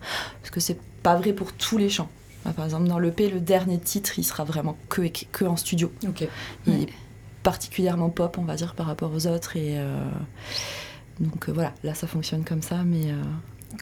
Parce 0.41 0.49
que 0.49 0.59
c'est 0.59 0.79
pas 1.03 1.15
vrai 1.15 1.33
pour 1.33 1.53
tous 1.53 1.77
les 1.77 1.89
chants. 1.89 2.09
Bah, 2.45 2.53
par 2.55 2.65
exemple, 2.65 2.87
dans 2.87 2.99
l'EP, 2.99 3.29
le 3.29 3.39
dernier 3.39 3.79
titre, 3.79 4.17
il 4.17 4.23
sera 4.23 4.43
vraiment 4.43 4.77
que, 4.87 5.01
que 5.31 5.45
en 5.45 5.57
studio. 5.57 5.91
Il 6.67 6.83
est 6.83 6.89
particulièrement 7.43 8.09
pop, 8.09 8.37
on 8.37 8.43
va 8.43 8.55
dire, 8.55 8.75
par 8.75 8.85
rapport 8.85 9.11
aux 9.11 9.27
autres. 9.27 9.57
Et 9.57 9.77
euh, 9.77 10.03
donc 11.19 11.49
euh, 11.49 11.51
voilà, 11.51 11.73
là, 11.83 11.95
ça 11.95 12.05
fonctionne 12.07 12.43
comme 12.43 12.61
ça. 12.61 12.83
Mais 12.83 13.11
euh, 13.11 13.21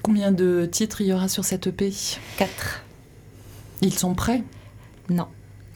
combien 0.01 0.31
de 0.31 0.67
titres 0.69 1.01
il 1.01 1.07
y 1.07 1.13
aura 1.13 1.27
sur 1.27 1.45
cette 1.45 1.67
EP 1.67 1.93
Quatre. 2.37 2.83
Ils 3.81 3.93
sont 3.93 4.13
prêts 4.13 4.43
Non. 5.09 5.27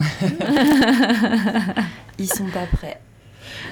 Ils 2.18 2.32
sont 2.32 2.46
pas 2.46 2.66
prêts. 2.72 3.00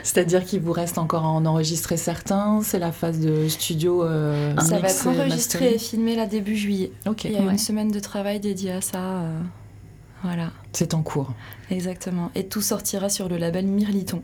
C'est-à-dire 0.03 0.45
qu'il 0.45 0.61
vous 0.61 0.73
reste 0.73 0.99
encore 0.99 1.25
à 1.25 1.29
en 1.29 1.45
enregistrer 1.47 1.97
certains 1.97 2.61
C'est 2.63 2.79
la 2.79 2.93
phase 2.93 3.19
de 3.21 3.49
studio 3.49 4.05
euh, 4.05 4.55
Ça 4.59 4.79
va 4.79 4.89
être 4.89 5.07
enregistré 5.07 5.75
et 5.75 5.79
filmé 5.79 6.15
là 6.17 6.27
début 6.27 6.57
juillet. 6.57 6.93
Ok. 7.07 7.25
Il 7.25 7.33
y 7.33 7.37
a 7.37 7.41
une 7.41 7.59
semaine 7.59 7.91
de 7.91 8.01
travail 8.01 8.41
dédiée 8.41 8.73
à 8.73 8.81
ça. 8.81 8.99
Euh, 8.99 9.41
voilà. 10.23 10.51
C'est 10.73 10.95
en 10.95 11.03
cours. 11.03 11.33
Exactement. 11.71 12.31
Et 12.35 12.47
tout 12.47 12.63
sortira 12.63 13.09
sur 13.09 13.29
le 13.29 13.37
label 13.37 13.67
Mirliton, 13.67 14.23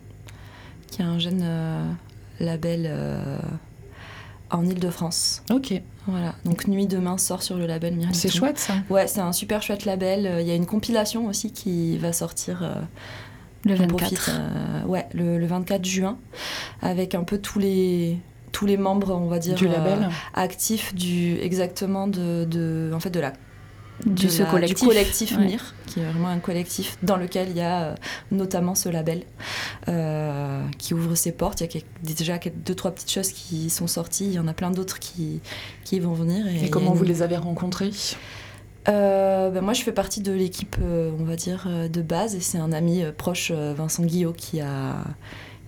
qui 0.89 1.03
est 1.03 1.05
un 1.05 1.19
jeune 1.19 1.43
euh, 1.43 1.85
label 2.41 2.91
en 4.53 4.65
Ile-de-France. 4.65 5.43
Ok. 5.51 5.75
Voilà. 6.07 6.35
Donc 6.45 6.67
Nuit 6.67 6.87
demain 6.87 7.19
sort 7.19 7.43
sur 7.43 7.57
le 7.57 7.67
label 7.67 7.95
Mirliton. 7.95 8.19
C'est 8.19 8.29
chouette 8.29 8.59
ça. 8.59 8.75
Ouais, 8.91 9.07
c'est 9.07 9.21
un 9.21 9.33
super 9.33 9.63
chouette 9.63 9.85
label. 9.85 10.39
Il 10.41 10.47
y 10.47 10.51
a 10.51 10.55
une 10.55 10.67
compilation 10.67 11.27
aussi 11.27 11.53
qui 11.53 11.99
va 11.99 12.13
sortir 12.13 12.63
le 13.65 13.75
24. 13.75 14.31
Euh, 14.31 14.85
ouais, 14.87 15.07
le, 15.15 15.45
24 15.47 15.85
juin, 15.85 16.19
avec 16.81 17.15
un 17.15 17.25
peu 17.25 17.39
tous 17.39 17.59
les, 17.59 18.19
tous 18.51 18.67
les 18.67 18.77
membres, 18.77 19.15
on 19.15 19.29
va 19.29 19.39
dire, 19.39 19.55
du 19.55 19.69
label 19.69 20.09
actifs 20.35 20.95
du 20.95 21.39
exactement 21.39 22.07
de, 22.09 22.45
de, 22.45 22.91
en 22.95 23.01
fait 23.01 23.11
de 23.11 23.21
la 23.21 23.33
ce 24.17 24.51
collectif, 24.51 24.81
du 24.81 24.87
collectif 24.87 25.39
MIR, 25.39 25.75
qui 25.87 26.01
est 26.01 26.05
vraiment 26.05 26.29
un 26.29 26.39
collectif 26.39 26.97
dans 27.03 27.17
lequel 27.17 27.51
il 27.51 27.57
y 27.57 27.61
a 27.61 27.83
euh, 27.83 27.95
notamment 28.31 28.75
ce 28.75 28.89
label 28.89 29.23
euh, 29.89 30.65
qui 30.79 30.95
ouvre 30.95 31.15
ses 31.15 31.33
portes. 31.33 31.61
Il 31.61 31.75
y 31.75 31.79
a 31.79 31.83
déjà 32.03 32.39
deux, 32.39 32.75
trois 32.75 32.91
petites 32.91 33.11
choses 33.11 33.31
qui 33.31 33.71
sont 33.71 33.87
sorties. 33.87 34.27
Il 34.27 34.33
y 34.33 34.39
en 34.39 34.49
a 34.49 34.55
plein 34.55 34.71
d'autres 34.71 34.99
qui, 34.99 35.41
qui 35.85 36.01
vont 36.01 36.15
venir. 36.15 36.47
Et, 36.47 36.71
comment 36.71 36.93
vous 36.93 37.05
les 37.05 37.23
avez 37.23 37.37
rencontrés? 37.37 37.91
Euh, 38.89 39.51
ben 39.51 39.61
moi, 39.61 39.75
je 39.75 39.83
fais 39.83 39.93
partie 39.93 40.21
de 40.21 40.33
l'équipe, 40.33 40.77
on 40.81 41.25
va 41.25 41.37
dire, 41.37 41.69
de 41.91 42.03
base, 42.03 42.35
et 42.35 42.41
c'est 42.41 42.59
un 42.59 42.73
ami 42.73 43.05
proche, 43.17 43.53
Vincent 43.53 44.03
Guillot, 44.03 44.33
qui 44.33 44.61
a, 44.61 44.97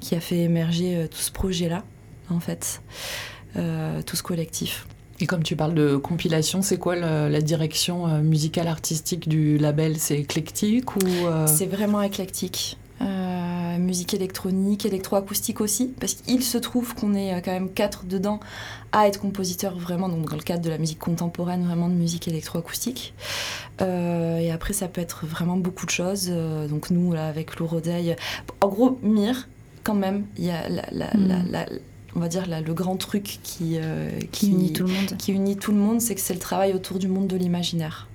qui 0.01 0.17
a 0.17 0.21
fait 0.21 0.39
émerger 0.39 1.07
tout 1.11 1.21
ce 1.21 1.31
projet-là, 1.31 1.85
en 2.31 2.41
fait, 2.41 2.83
tout 3.55 4.17
ce 4.17 4.23
collectif. 4.23 4.87
Et 5.21 5.27
comme 5.27 5.43
tu 5.43 5.57
parles 5.57 5.75
de 5.75 5.97
compilation, 5.97 6.63
c'est 6.63 6.79
quoi 6.79 6.97
la, 6.97 7.41
direction 7.41 8.07
euh, 8.07 8.21
musicale 8.21 8.69
artistique 8.69 9.29
du 9.29 9.59
label? 9.59 9.99
C'est 9.99 10.19
éclectique 10.19 10.97
ou 10.97 11.07
euh? 11.27 11.47
C'est 11.47 11.67
vraiment 11.67 12.03
éclectique. 12.03 12.79
Euh, 13.01 13.79
musique 13.79 14.15
électronique, 14.15 14.87
électroacoustique 14.87 15.61
aussi, 15.61 15.93
parce 16.01 16.15
qu'il 16.15 16.43
se 16.43 16.59
trouve 16.59 16.95
qu'on 16.95 17.15
est 17.15 17.43
quand 17.43 17.53
même 17.53 17.71
quatre 17.71 18.07
dedans 18.07 18.41
à 18.93 19.09
être 19.09 19.21
compositeur 19.21 19.77
vraiment, 19.77 20.09
donc 20.09 20.31
dans 20.31 20.37
le 20.37 20.43
cadre 20.43 20.63
de 20.63 20.71
la 20.71 20.79
musique 20.79 21.01
contemporaine, 21.01 21.65
vraiment 21.65 21.89
de 21.89 21.95
musique 21.95 22.29
électroacoustique. 22.29 23.15
et 23.81 24.51
après, 24.53 24.73
ça 24.73 24.87
peut 24.87 25.01
être 25.01 25.27
vraiment 25.27 25.57
beaucoup 25.57 25.87
de 25.87 25.91
choses. 25.91 26.29
donc 26.71 26.91
nous, 26.91 27.13
là, 27.13 27.27
avec 27.27 27.57
Lou 27.57 27.69
en 28.61 28.69
gros, 28.69 28.99
Mire, 29.03 29.49
quand 29.83 29.95
même, 29.95 30.25
il 30.39 30.45
y 30.45 30.51
a 30.51 30.69
la, 30.69 30.85
la 30.93 31.09
mm 31.15 31.67
on 32.17 32.21
va 32.21 32.29
dire, 32.29 32.47
le 32.47 32.75
grand 32.75 32.97
truc 32.97 33.39
qui, 33.43 33.77
euh, 33.77 34.11
qui, 34.33 34.51
unit 34.51 34.73
tout 34.73 34.85
le 34.85 34.93
monde. 34.93 35.17
Qui 35.19 35.33
unit 35.33 35.57
tout 35.57 35.73
le 35.73 35.79
monde, 35.79 36.01
c'est 36.01 36.15
que 36.15 36.21
c'est 36.21 36.35
le 36.35 36.41
travail 36.41 36.73
autour 36.73 36.99
du 36.99 37.09
monde 37.09 37.27
de 37.27 37.37
l'imaginaire. 37.37 38.09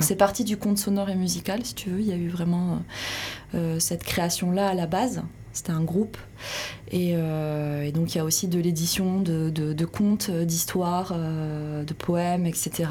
C'est 0.00 0.16
parti 0.16 0.44
du 0.44 0.56
conte 0.56 0.78
sonore 0.78 1.08
et 1.08 1.14
musical, 1.14 1.64
si 1.64 1.74
tu 1.74 1.90
veux. 1.90 2.00
Il 2.00 2.06
y 2.06 2.12
a 2.12 2.16
eu 2.16 2.28
vraiment 2.28 2.82
euh, 3.54 3.78
cette 3.78 4.02
création-là 4.02 4.68
à 4.68 4.74
la 4.74 4.86
base. 4.86 5.22
C'était 5.52 5.72
un 5.72 5.84
groupe. 5.84 6.16
Et, 6.90 7.12
euh, 7.14 7.90
donc, 7.92 8.14
il 8.14 8.18
y 8.18 8.20
a 8.20 8.24
aussi 8.24 8.48
de 8.48 8.58
l'édition 8.58 9.20
de, 9.20 9.50
de, 9.50 9.84
contes, 9.84 10.30
d'histoires, 10.30 11.14
de 11.14 11.94
poèmes, 11.94 12.46
etc. 12.46 12.90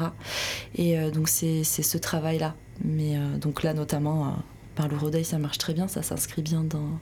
Et 0.76 0.96
donc, 1.10 1.28
c'est 1.28 1.64
ce 1.64 1.98
travail-là. 1.98 2.54
Mais 2.84 3.18
donc 3.40 3.64
là, 3.64 3.74
notamment 3.74 4.36
par 4.78 4.86
le 4.88 5.22
ça 5.24 5.38
marche 5.38 5.58
très 5.58 5.74
bien, 5.74 5.88
ça 5.88 6.02
s'inscrit 6.02 6.40
bien 6.40 6.62
dans, 6.62 7.00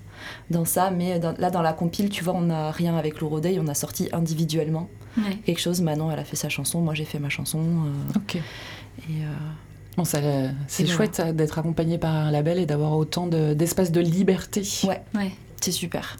dans 0.51 0.65
ça. 0.65 0.91
Mais 0.91 1.21
là, 1.21 1.51
dans 1.51 1.61
la 1.61 1.75
compile, 1.75 2.09
tu 2.09 2.25
vois, 2.25 2.35
on 2.35 2.41
n'a 2.41 2.71
rien 2.71 2.97
avec 2.97 3.21
le 3.21 3.27
on 3.27 3.69
a 3.69 3.75
sorti 3.75 4.09
individuellement 4.13 4.89
quelque 5.45 5.61
chose. 5.61 5.83
Manon, 5.83 6.11
elle 6.11 6.19
a 6.19 6.25
fait 6.25 6.37
sa 6.37 6.49
chanson, 6.49 6.81
moi 6.81 6.95
j'ai 6.95 7.05
fait 7.05 7.19
ma 7.19 7.29
chanson. 7.29 7.61
Euh, 7.61 8.17
ok. 8.17 8.37
Et. 8.37 8.41
Euh, 9.11 9.29
bon, 9.97 10.05
c'est 10.05 10.87
chouette 10.87 11.21
d'être 11.35 11.59
accompagné 11.59 11.99
par 11.99 12.15
un 12.15 12.31
label 12.31 12.59
et 12.59 12.67
d'avoir 12.67 12.97
autant 12.97 13.27
d'espace 13.27 13.93
de, 13.93 14.01
de, 14.01 14.07
liberté. 14.07 14.63
Ouais, 14.85 15.03
ouais. 15.15 15.33
C'est 15.67 15.73
super. 15.73 16.17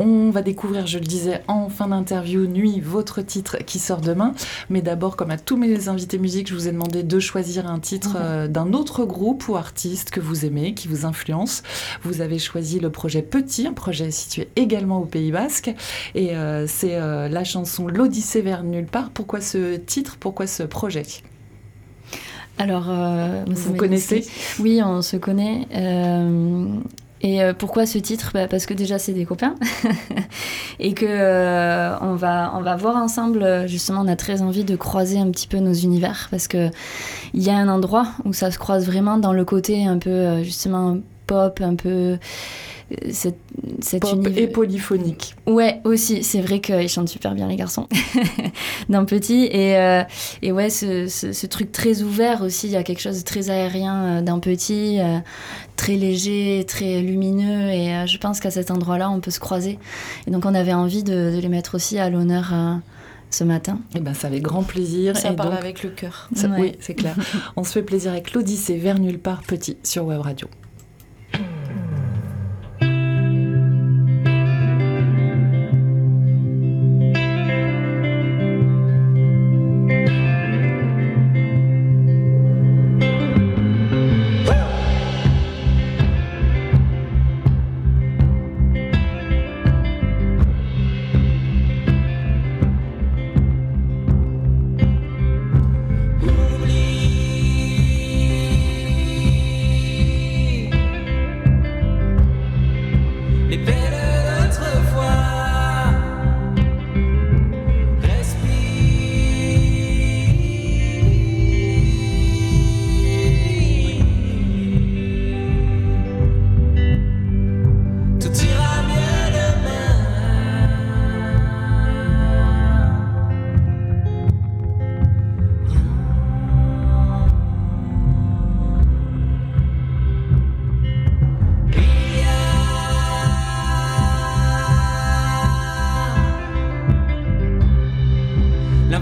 On 0.00 0.30
va 0.30 0.42
découvrir, 0.42 0.88
je 0.88 0.98
le 0.98 1.04
disais 1.04 1.44
en 1.46 1.68
fin 1.68 1.86
d'interview, 1.86 2.48
Nuit, 2.48 2.80
votre 2.80 3.22
titre 3.22 3.58
qui 3.58 3.78
sort 3.78 4.00
demain. 4.00 4.34
Mais 4.70 4.82
d'abord, 4.82 5.14
comme 5.14 5.30
à 5.30 5.38
tous 5.38 5.56
mes 5.56 5.88
invités 5.88 6.18
musique, 6.18 6.48
je 6.48 6.54
vous 6.54 6.66
ai 6.66 6.72
demandé 6.72 7.04
de 7.04 7.20
choisir 7.20 7.68
un 7.70 7.78
titre 7.78 8.16
euh, 8.16 8.48
d'un 8.48 8.72
autre 8.72 9.04
groupe 9.04 9.46
ou 9.48 9.54
artiste 9.54 10.10
que 10.10 10.18
vous 10.18 10.44
aimez, 10.44 10.74
qui 10.74 10.88
vous 10.88 11.06
influence. 11.06 11.62
Vous 12.02 12.22
avez 12.22 12.40
choisi 12.40 12.80
le 12.80 12.90
projet 12.90 13.22
Petit, 13.22 13.68
un 13.68 13.72
projet 13.72 14.10
situé 14.10 14.48
également 14.56 14.98
au 14.98 15.04
Pays 15.04 15.30
Basque. 15.30 15.72
Et 16.16 16.34
euh, 16.34 16.66
c'est 16.66 16.96
euh, 16.96 17.28
la 17.28 17.44
chanson 17.44 17.86
L'Odyssée 17.86 18.40
vers 18.40 18.64
nulle 18.64 18.86
part. 18.86 19.10
Pourquoi 19.10 19.40
ce 19.40 19.76
titre? 19.76 20.16
Pourquoi 20.18 20.48
ce 20.48 20.64
projet? 20.64 21.04
Alors, 22.58 22.90
vous 23.46 23.74
connaissez? 23.74 24.26
Oui, 24.58 24.82
on 24.84 25.02
se 25.02 25.16
connaît. 25.16 25.66
Et 27.22 27.42
euh, 27.42 27.54
pourquoi 27.54 27.86
ce 27.86 27.98
titre? 27.98 28.30
Bah, 28.34 28.48
Parce 28.48 28.66
que 28.66 28.74
déjà 28.74 28.98
c'est 28.98 29.12
des 29.12 29.24
copains 29.24 29.54
et 30.80 30.92
que 30.92 31.06
euh, 31.06 31.96
on 32.00 32.14
va 32.14 32.52
on 32.56 32.60
va 32.62 32.76
voir 32.76 32.96
ensemble. 32.96 33.68
Justement, 33.68 34.00
on 34.00 34.08
a 34.08 34.16
très 34.16 34.42
envie 34.42 34.64
de 34.64 34.74
croiser 34.76 35.18
un 35.18 35.30
petit 35.30 35.46
peu 35.46 35.58
nos 35.58 35.72
univers 35.72 36.28
parce 36.30 36.48
que 36.48 36.70
il 37.32 37.42
y 37.42 37.50
a 37.50 37.56
un 37.56 37.68
endroit 37.68 38.08
où 38.24 38.32
ça 38.32 38.50
se 38.50 38.58
croise 38.58 38.86
vraiment 38.86 39.18
dans 39.18 39.32
le 39.32 39.44
côté 39.44 39.86
un 39.86 39.98
peu 39.98 40.10
euh, 40.10 40.42
justement 40.42 40.98
pop, 41.26 41.60
un 41.62 41.76
peu 41.76 42.18
cette, 43.10 43.38
cette 43.80 44.02
Pop 44.02 44.26
et 44.36 44.46
polyphonique. 44.46 45.34
Ouais, 45.46 45.80
aussi. 45.84 46.22
C'est 46.22 46.40
vrai 46.40 46.60
qu'ils 46.60 46.88
chantent 46.88 47.08
super 47.08 47.34
bien, 47.34 47.48
les 47.48 47.56
garçons, 47.56 47.88
d'un 48.88 49.04
petit. 49.04 49.48
Et, 49.50 49.76
euh, 49.76 50.02
et 50.42 50.52
ouais, 50.52 50.70
ce, 50.70 51.06
ce, 51.08 51.46
truc 51.46 51.72
très 51.72 52.02
ouvert 52.02 52.42
aussi. 52.42 52.66
Il 52.66 52.72
y 52.72 52.76
a 52.76 52.82
quelque 52.82 53.00
chose 53.00 53.18
de 53.18 53.24
très 53.24 53.50
aérien 53.50 54.04
euh, 54.04 54.22
d'un 54.22 54.38
petit, 54.38 55.00
euh, 55.00 55.18
très 55.76 55.94
léger, 55.94 56.64
très 56.66 57.00
lumineux. 57.00 57.70
Et 57.70 58.06
je 58.06 58.18
pense 58.18 58.40
qu'à 58.40 58.50
cet 58.50 58.70
endroit-là, 58.70 59.10
on 59.10 59.20
peut 59.20 59.30
se 59.30 59.40
croiser. 59.40 59.78
Et 60.26 60.30
donc, 60.30 60.44
on 60.44 60.54
avait 60.54 60.74
envie 60.74 61.02
de, 61.02 61.38
les 61.40 61.48
mettre 61.48 61.74
aussi 61.74 61.98
à 61.98 62.10
l'honneur 62.10 62.52
ce 63.30 63.44
matin. 63.44 63.80
Et 63.94 63.98
eh 63.98 64.00
ben, 64.00 64.14
ça 64.14 64.28
avec 64.28 64.42
grand 64.42 64.62
plaisir. 64.62 65.16
Ça 65.16 65.32
et 65.32 65.36
parle 65.36 65.54
avec 65.54 65.82
le 65.82 65.90
cœur. 65.90 66.28
Oui, 66.58 66.72
c'est 66.80 66.94
clair. 66.94 67.16
on 67.56 67.64
se 67.64 67.72
fait 67.72 67.82
plaisir 67.82 68.12
avec 68.12 68.32
l'Odyssée 68.32 68.76
vers 68.76 68.98
nulle 68.98 69.18
part 69.18 69.42
petit 69.42 69.76
sur 69.82 70.04
Web 70.04 70.20
Radio. 70.20 70.48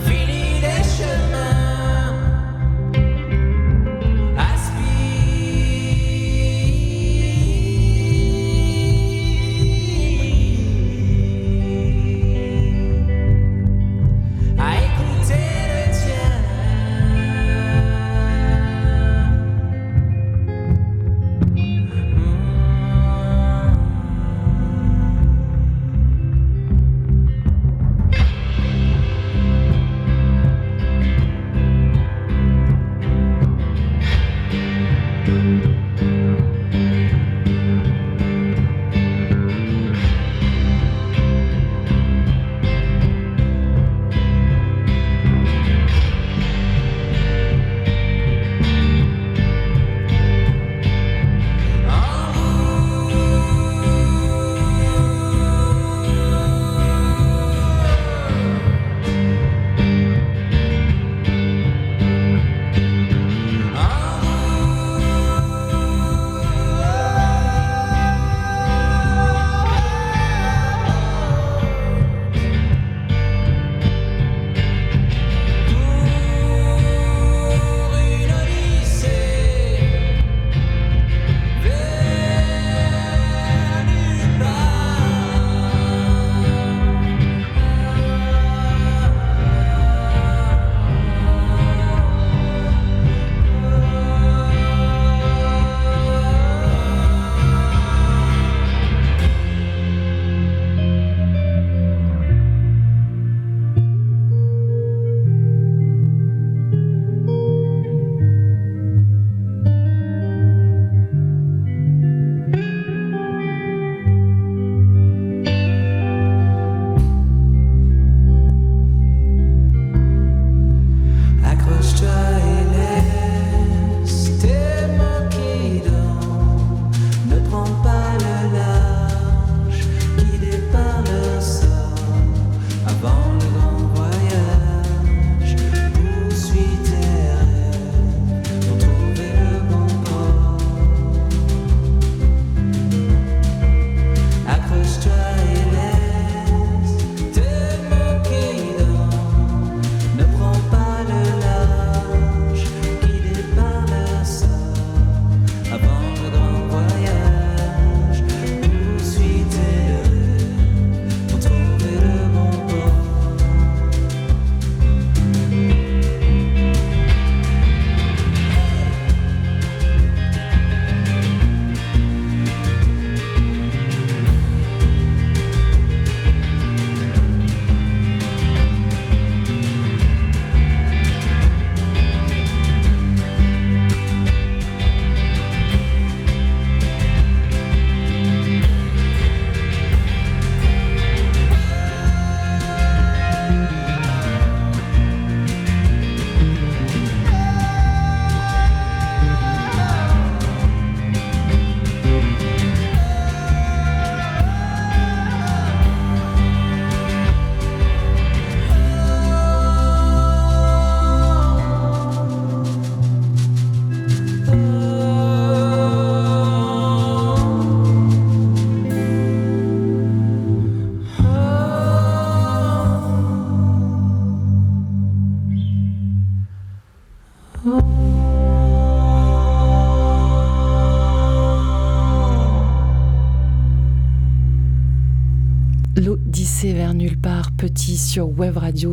I'm 0.01 0.07
feeling 0.09 0.40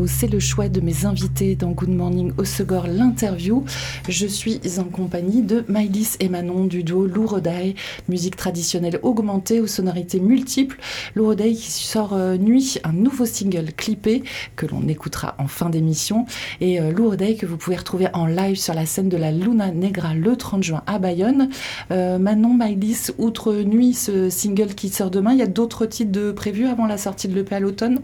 C'est 0.08 0.28
le 0.28 0.40
choix 0.40 0.68
de 0.68 0.82
mes 0.82 1.06
invités 1.06 1.56
dans 1.56 1.72
Good 1.72 1.90
Morning 1.90 2.34
Osegor, 2.38 2.88
l'interview. 2.88 3.64
Je 4.10 4.28
suis 4.28 4.60
en 4.80 4.84
compagnie 4.84 5.44
de 5.44 5.64
Maïlis 5.70 6.18
et 6.20 6.28
Manon 6.28 6.66
du 6.66 6.84
duo 6.84 7.06
Lourodaï, 7.06 7.74
musique 8.10 8.36
traditionnelle 8.36 9.00
augmentée 9.02 9.62
aux 9.62 9.68
sonorités 9.68 10.20
multiples. 10.20 10.78
Lourodaï 11.16 11.56
qui 11.56 11.72
sort 11.72 12.14
euh, 12.14 12.36
Nuit, 12.36 12.80
un 12.84 12.92
nouveau 12.92 13.26
single 13.26 13.72
clippé 13.78 14.24
que 14.58 14.66
l'on 14.66 14.86
écoutera 14.90 15.36
en 15.38 15.48
fin 15.48 15.70
d'émission. 15.70 16.26
Et 16.60 16.82
euh, 16.82 16.92
que 16.92 17.46
vous 17.46 17.58
pouvez 17.58 17.78
retrouver 17.78 18.08
en 18.14 18.26
live 18.26 18.58
sur 18.58 18.74
la 18.74 18.86
scène 18.86 19.08
de 19.08 19.18
la 19.18 19.32
Luna 19.32 19.72
Negra 19.72 20.16
le 20.16 20.36
30 20.36 20.64
juin 20.64 20.84
à 20.86 21.00
Bayonne. 21.00 21.50
Euh, 21.92 22.18
Manon, 22.18 22.54
Maïlis, 22.54 23.12
outre 23.20 23.54
Nuit, 23.54 23.94
ce 23.94 24.30
single 24.30 24.76
qui 24.76 24.90
sort 24.90 25.12
demain, 25.12 25.32
il 25.32 25.40
y 25.40 25.44
a 25.44 25.48
d'autres 25.48 25.86
titres 25.86 26.12
de 26.12 26.34
prévus 26.34 26.66
avant 26.66 26.88
la 26.88 26.98
sortie 26.98 27.30
de 27.30 27.36
l'EP 27.36 27.56
à 27.56 27.62
l'automne? 27.62 28.02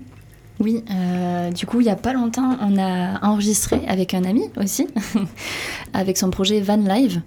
Oui, 0.59 0.83
euh, 0.91 1.51
du 1.51 1.65
coup, 1.65 1.81
il 1.81 1.85
n'y 1.85 1.89
a 1.89 1.95
pas 1.95 2.13
longtemps, 2.13 2.57
on 2.61 2.77
a 2.77 3.19
enregistré 3.25 3.81
avec 3.87 4.13
un 4.13 4.23
ami 4.23 4.43
aussi, 4.57 4.87
avec 5.93 6.17
son 6.17 6.29
projet 6.29 6.61
Van 6.61 6.77
Live. 6.77 7.21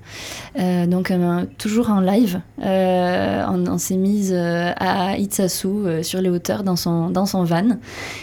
Euh, 0.59 0.87
donc, 0.87 1.11
euh, 1.11 1.45
toujours 1.59 1.91
en 1.91 2.01
live. 2.01 2.41
on, 2.59 3.79
s'est 3.79 3.97
mise 3.97 4.33
à 4.33 5.19
Itsasu, 5.19 6.03
sur 6.03 6.21
les 6.21 6.31
hauteurs, 6.31 6.63
dans 6.63 6.77
son, 6.77 7.11
dans 7.11 7.27
son 7.27 7.45
van. 7.45 7.79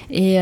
Et, 0.10 0.40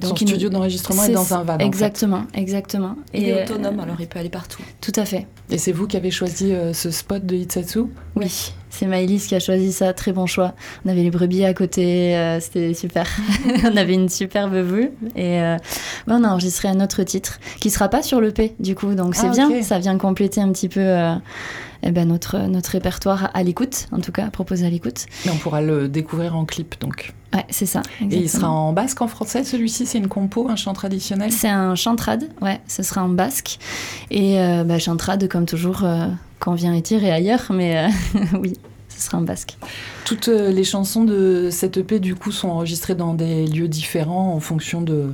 donc, 0.00 0.18
son 0.18 0.26
studio 0.26 0.48
d'enregistrement 0.48 1.04
est, 1.04 1.12
dans 1.12 1.34
un 1.34 1.42
van. 1.42 1.58
Exactement, 1.58 2.22
exactement. 2.34 2.96
Il 3.12 3.24
est 3.24 3.42
autonome, 3.42 3.80
alors 3.80 4.00
il 4.00 4.06
peut 4.06 4.18
aller 4.18 4.30
partout. 4.30 4.62
Tout 4.80 4.92
à 4.96 5.04
fait. 5.04 5.26
Et 5.50 5.58
c'est 5.58 5.72
vous 5.72 5.86
qui 5.86 5.96
avez 5.96 6.10
choisi 6.10 6.52
ce 6.72 6.90
spot 6.90 7.26
de 7.26 7.34
Itsasu? 7.34 7.80
Oui. 8.14 8.52
C'est 8.70 8.86
Maëlys 8.86 9.26
qui 9.26 9.34
a 9.34 9.40
choisi 9.40 9.72
ça, 9.72 9.92
très 9.92 10.12
bon 10.12 10.26
choix. 10.26 10.54
On 10.84 10.88
avait 10.88 11.02
les 11.02 11.10
brebis 11.10 11.44
à 11.44 11.52
côté, 11.52 12.16
euh, 12.16 12.40
c'était 12.40 12.72
super. 12.72 13.06
on 13.64 13.76
avait 13.76 13.94
une 13.94 14.08
superbe 14.08 14.54
vue 14.54 14.90
et 15.16 15.40
euh, 15.40 15.56
on 16.06 16.24
a 16.24 16.28
enregistré 16.28 16.68
un 16.68 16.80
autre 16.80 17.02
titre 17.02 17.40
qui 17.60 17.70
sera 17.70 17.88
pas 17.88 18.02
sur 18.02 18.20
l'EP 18.20 18.54
du 18.60 18.74
coup, 18.74 18.94
donc 18.94 19.16
c'est 19.16 19.26
ah, 19.26 19.30
bien, 19.30 19.62
ça 19.62 19.78
vient 19.78 19.98
compléter 19.98 20.40
un 20.40 20.50
petit 20.52 20.68
peu 20.68 20.80
euh, 20.80 21.14
eh 21.82 21.90
ben, 21.90 22.08
notre, 22.08 22.38
notre 22.38 22.70
répertoire 22.70 23.30
à 23.34 23.42
l'écoute, 23.42 23.88
en 23.92 24.00
tout 24.00 24.12
cas 24.12 24.28
proposé 24.30 24.66
à 24.66 24.70
l'écoute. 24.70 25.06
Mais 25.24 25.32
on 25.32 25.36
pourra 25.36 25.60
le 25.60 25.88
découvrir 25.88 26.36
en 26.36 26.44
clip 26.44 26.76
donc. 26.80 27.12
Ouais, 27.32 27.44
c'est 27.48 27.66
ça. 27.66 27.82
Et 28.00 28.16
il 28.16 28.28
sera 28.28 28.50
en 28.50 28.72
basque, 28.72 29.00
en 29.02 29.06
français 29.06 29.44
celui-ci 29.44 29.86
C'est 29.86 29.98
une 29.98 30.08
compo, 30.08 30.48
un 30.48 30.56
chant 30.56 30.72
traditionnel? 30.72 31.30
C'est 31.30 31.48
un 31.48 31.76
chantrad, 31.76 32.24
ouais, 32.40 32.60
ce 32.66 32.82
sera 32.82 33.04
en 33.04 33.08
basque. 33.08 33.58
Et 34.10 34.34
bah, 34.66 34.80
chantrad, 34.80 35.28
comme 35.28 35.46
toujours, 35.46 35.84
quand 36.40 36.54
vient 36.54 36.74
Etir 36.74 37.04
et 37.04 37.12
ailleurs, 37.12 37.46
mais 37.50 37.88
oui, 38.34 38.54
ce 38.90 39.06
sera 39.06 39.18
en 39.18 39.22
basque. 39.22 39.56
Toutes 40.04 40.28
euh, 40.28 40.50
les 40.50 40.64
chansons 40.64 41.04
de 41.04 41.48
cette 41.50 41.76
EP, 41.76 42.00
du 42.00 42.14
coup, 42.14 42.32
sont 42.32 42.48
enregistrées 42.48 42.94
dans 42.94 43.14
des 43.14 43.46
lieux 43.46 43.68
différents 43.68 44.34
en 44.34 44.40
fonction 44.40 44.82
de, 44.82 45.12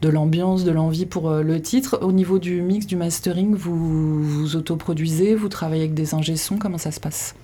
de 0.00 0.08
l'ambiance, 0.08 0.64
de 0.64 0.70
l'envie 0.70 1.06
pour 1.06 1.28
euh, 1.28 1.42
le 1.42 1.60
titre. 1.60 1.98
Au 2.02 2.12
niveau 2.12 2.38
du 2.38 2.62
mix, 2.62 2.86
du 2.86 2.96
mastering, 2.96 3.54
vous 3.54 4.22
vous 4.22 4.56
autoproduisez, 4.56 5.34
vous 5.34 5.48
travaillez 5.48 5.82
avec 5.82 5.94
des 5.94 6.14
ingé 6.14 6.34
comment 6.60 6.78
ça 6.78 6.90
se 6.90 7.00
passe? 7.00 7.34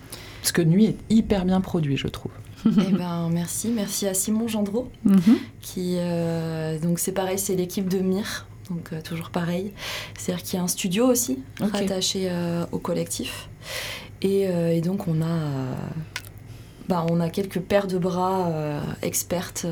Parce 0.40 0.52
que 0.52 0.62
Nuit 0.62 0.86
est 0.86 0.96
hyper 1.10 1.44
bien 1.44 1.60
produit, 1.60 1.96
je 1.96 2.08
trouve. 2.08 2.32
eh 2.66 2.92
ben, 2.92 3.28
merci, 3.32 3.68
merci 3.74 4.06
à 4.06 4.14
Simon 4.14 4.46
Gendreau, 4.46 4.88
mhm. 5.04 5.36
qui 5.60 5.96
euh, 5.98 6.78
donc 6.78 7.00
c'est 7.00 7.12
pareil, 7.12 7.38
c'est 7.38 7.56
l'équipe 7.56 7.88
de 7.88 7.98
Mire, 7.98 8.46
donc 8.70 8.90
toujours 9.02 9.30
pareil. 9.30 9.72
C'est-à-dire 10.16 10.44
qu'il 10.44 10.56
y 10.58 10.60
a 10.60 10.62
un 10.62 10.68
studio 10.68 11.06
aussi 11.06 11.40
rattaché 11.60 12.30
au 12.70 12.78
collectif. 12.78 13.48
Euh, 14.24 14.70
et, 14.70 14.80
donc 14.80 15.08
on 15.08 15.20
a, 15.20 15.26
euh, 15.26 15.74
bah, 16.88 17.06
on 17.10 17.20
a 17.20 17.28
quelques 17.28 17.60
paires 17.60 17.86
de 17.86 17.98
bras 17.98 18.48
euh, 18.48 18.80
expertes 19.02 19.66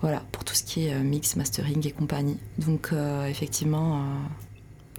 voilà, 0.00 0.22
pour 0.32 0.44
tout 0.44 0.54
ce 0.54 0.64
qui 0.64 0.86
est 0.86 0.98
mix, 0.98 1.36
mastering 1.36 1.86
et 1.86 1.92
compagnie. 1.92 2.38
Donc 2.58 2.92
effectivement... 3.28 4.02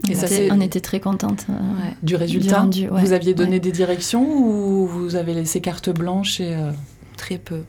Et 0.10 0.16
ça, 0.16 0.28
on 0.52 0.60
était 0.60 0.82
très 0.82 1.00
contente 1.00 1.46
du 2.02 2.16
résultat. 2.16 2.68
vous 2.92 3.14
aviez 3.14 3.34
donné 3.34 3.60
des 3.60 3.72
directions 3.72 4.26
ou 4.26 4.88
vous 4.88 5.16
avez 5.16 5.34
laissé 5.34 5.62
carte 5.62 5.90
blanche 5.90 6.42
et 6.42 6.58
très 7.16 7.38
peu, 7.38 7.64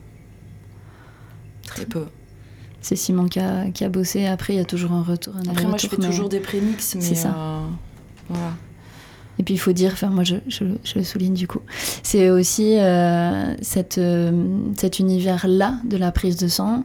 très 1.67 1.85
peu. 1.85 2.07
C'est 2.81 2.97
Simon 2.97 3.27
qui 3.27 3.41
a, 3.41 3.71
qui 3.71 3.85
a, 3.85 3.89
bossé. 3.89 4.27
Après, 4.27 4.55
il 4.55 4.57
y 4.57 4.61
a 4.61 4.65
toujours 4.65 4.93
un 4.93 5.03
retour. 5.03 5.35
Après, 5.49 5.65
moi, 5.65 5.77
je 5.79 5.87
fais 5.87 5.97
toujours 5.97 6.29
des 6.29 6.41
prémix, 6.41 6.95
mais 6.95 7.01
c'est 7.03 7.15
ça. 7.15 7.63
voilà. 8.29 8.53
Et 9.39 9.43
puis 9.43 9.55
il 9.55 9.59
faut 9.59 9.73
dire, 9.73 9.91
enfin 9.93 10.09
moi 10.09 10.25
je, 10.25 10.37
je, 10.49 10.65
le 10.95 11.05
souligne 11.05 11.35
du 11.35 11.49
coup, 11.49 11.61
c'est 12.03 12.31
aussi 12.31 12.79
euh, 12.79 13.55
cette, 13.63 13.99
euh, 13.99 14.31
cet 14.77 14.99
univers-là 14.99 15.75
de 15.85 15.97
la 15.97 16.13
prise 16.13 16.37
de 16.37 16.47
sang 16.47 16.83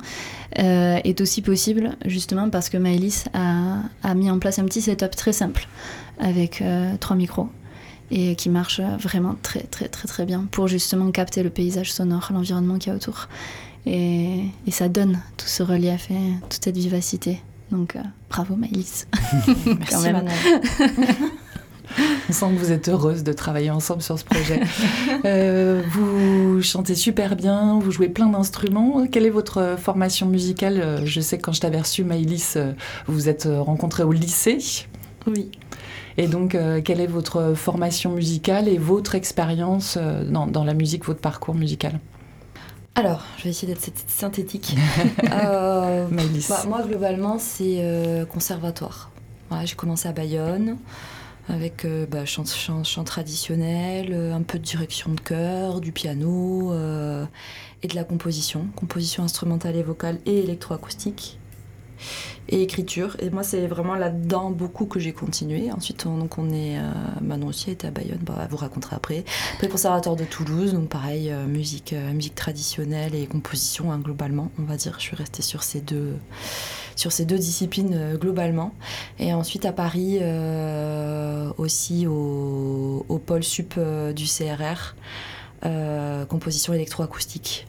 euh, 0.58 1.00
est 1.04 1.22
aussi 1.22 1.42
possible 1.42 1.96
justement 2.06 2.50
parce 2.50 2.70
que 2.70 2.78
Maëlys 2.78 3.26
a, 3.34 3.78
a, 4.04 4.16
mis 4.16 4.32
en 4.32 4.40
place 4.40 4.58
un 4.58 4.66
petit 4.66 4.82
setup 4.82 5.16
très 5.16 5.34
simple 5.34 5.68
avec 6.20 6.64
trois 7.00 7.16
micros 7.16 7.50
et 8.12 8.36
qui 8.36 8.50
marche 8.50 8.82
vraiment 8.82 9.36
très 9.42 9.62
très 9.62 9.88
très 9.88 10.08
très 10.08 10.26
bien 10.26 10.48
pour 10.52 10.68
justement 10.68 11.12
capter 11.12 11.44
le 11.44 11.52
paysage 11.52 11.94
sonore, 11.94 12.30
l'environnement 12.34 12.78
qu'il 12.78 12.92
y 12.92 12.94
a 12.94 12.96
autour. 12.96 13.28
Et, 13.86 14.42
et, 14.68 14.72
ça 14.72 14.90
donne 14.90 15.22
tout 15.38 15.48
ce 15.48 15.64
relief 15.64 16.12
et 16.12 16.34
toute 16.50 16.66
cette 16.66 16.76
vivacité. 16.78 17.42
Donc 17.72 17.96
bravo 18.30 18.56
Maëlys. 18.56 19.08
Merci. 19.66 20.10
On 22.30 22.34
sent 22.34 22.46
que 22.54 22.60
vous 22.60 22.72
êtes 22.72 22.90
heureuse 22.90 23.24
de 23.24 23.34
travailler 23.34 23.72
ensemble 23.72 24.02
sur 24.02 24.18
ce 24.18 24.26
projet. 24.26 24.62
Euh, 25.26 25.82
vous 25.92 26.62
chantez 26.62 26.96
super 26.96 27.36
bien, 27.36 27.80
vous 27.80 27.92
jouez 27.92 28.08
plein 28.08 28.28
d'instruments. 28.28 29.06
Quelle 29.12 29.26
est 29.26 29.32
votre 29.32 29.76
formation 29.78 30.28
musicale? 30.28 30.80
Euh, 30.80 31.02
Je 31.04 31.20
sais 31.20 31.38
que 31.38 31.44
quand 31.44 31.52
je 31.52 31.60
t'avais 31.60 31.80
reçu, 31.80 32.04
Maïlis, 32.04 32.54
euh, 32.56 32.72
vous 33.08 33.16
vous 33.16 33.30
êtes 33.30 33.48
rencontrée 33.52 34.04
au 34.04 34.12
lycée. 34.12 34.60
Oui. 35.28 35.52
Et 36.18 36.28
donc, 36.28 36.58
quelle 36.84 37.02
est 37.02 37.08
votre 37.08 37.54
formation 37.54 38.12
musicale 38.12 38.68
et 38.68 38.78
votre 38.78 39.16
expérience 39.16 39.98
dans, 39.98 40.64
la 40.64 40.74
musique, 40.74 41.06
votre 41.06 41.22
parcours 41.22 41.56
musical? 41.56 42.00
Alors, 42.96 43.24
je 43.38 43.44
vais 43.46 43.50
essayer 43.50 43.74
d'être 43.74 43.92
synthétique. 44.08 44.76
bah, 45.24 46.08
moi, 46.68 46.82
globalement, 46.88 47.38
c'est 47.40 48.26
conservatoire. 48.32 49.12
j'ai 49.66 49.76
commencé 49.76 50.08
à 50.08 50.12
Bayonne 50.12 50.78
avec 51.50 51.84
euh, 51.84 52.06
bah, 52.06 52.26
chant, 52.26 52.46
chant, 52.46 53.04
traditionnel, 53.04 54.10
euh, 54.14 54.34
un 54.34 54.44
peu 54.44 54.60
de 54.60 54.64
direction 54.64 55.12
de 55.14 55.20
chœur, 55.20 55.82
du 55.82 55.92
piano 55.92 56.72
euh, 56.72 57.26
et 57.82 57.88
de 57.88 57.96
la 57.96 58.04
composition, 58.04 58.68
composition 58.76 59.24
instrumentale 59.24 59.76
et 59.76 59.84
vocale 59.84 60.20
et 60.26 60.40
électroacoustique 60.40 61.40
et 62.48 62.62
écriture. 62.62 63.16
Et 63.20 63.30
moi, 63.30 63.44
c'est 63.44 63.68
vraiment 63.68 63.96
là-dedans 63.96 64.52
beaucoup 64.52 64.86
que 64.86 65.00
j'ai 65.00 65.14
continué. 65.14 65.72
Ensuite, 65.72 66.06
on, 66.06 66.18
donc 66.18 66.38
on 66.38 66.50
est. 66.50 66.78
Manon 67.22 67.48
aussi 67.48 67.72
était 67.72 67.88
à 67.88 67.92
Bayonne, 67.92 68.20
bah, 68.22 68.48
vous 68.50 68.58
racontera 68.58 68.96
après. 68.96 69.24
Après, 69.54 69.68
conservatoire 69.68 70.16
de 70.16 70.26
Toulouse, 70.26 70.74
donc 70.74 70.90
pareil, 70.90 71.34
musique, 71.48 71.94
musique 72.14 72.36
traditionnelle 72.36 73.16
et 73.16 73.28
composition, 73.28 73.92
hein, 73.92 74.00
globalement, 74.00 74.52
on 74.60 74.64
va 74.64 74.78
dire. 74.78 74.96
Je 74.98 75.04
suis 75.04 75.16
restée 75.16 75.42
sur 75.42 75.64
ces 75.64 75.82
deux, 75.82 76.16
sur 77.00 77.12
ces 77.14 77.26
deux 77.26 77.38
disciplines 77.38 77.94
euh, 77.94 78.18
globalement. 78.18 78.74
Et 79.20 79.34
ensuite 79.34 79.66
à 79.66 79.72
Paris 79.72 80.20
euh, 80.22 81.52
aussi 81.58 82.06
au, 82.08 83.22
pôle 83.26 83.44
sup 83.44 83.76
euh, 83.78 84.12
du 84.14 84.26
CRR, 84.26 84.96
composition 86.28 86.74
électroacoustique 86.74 87.68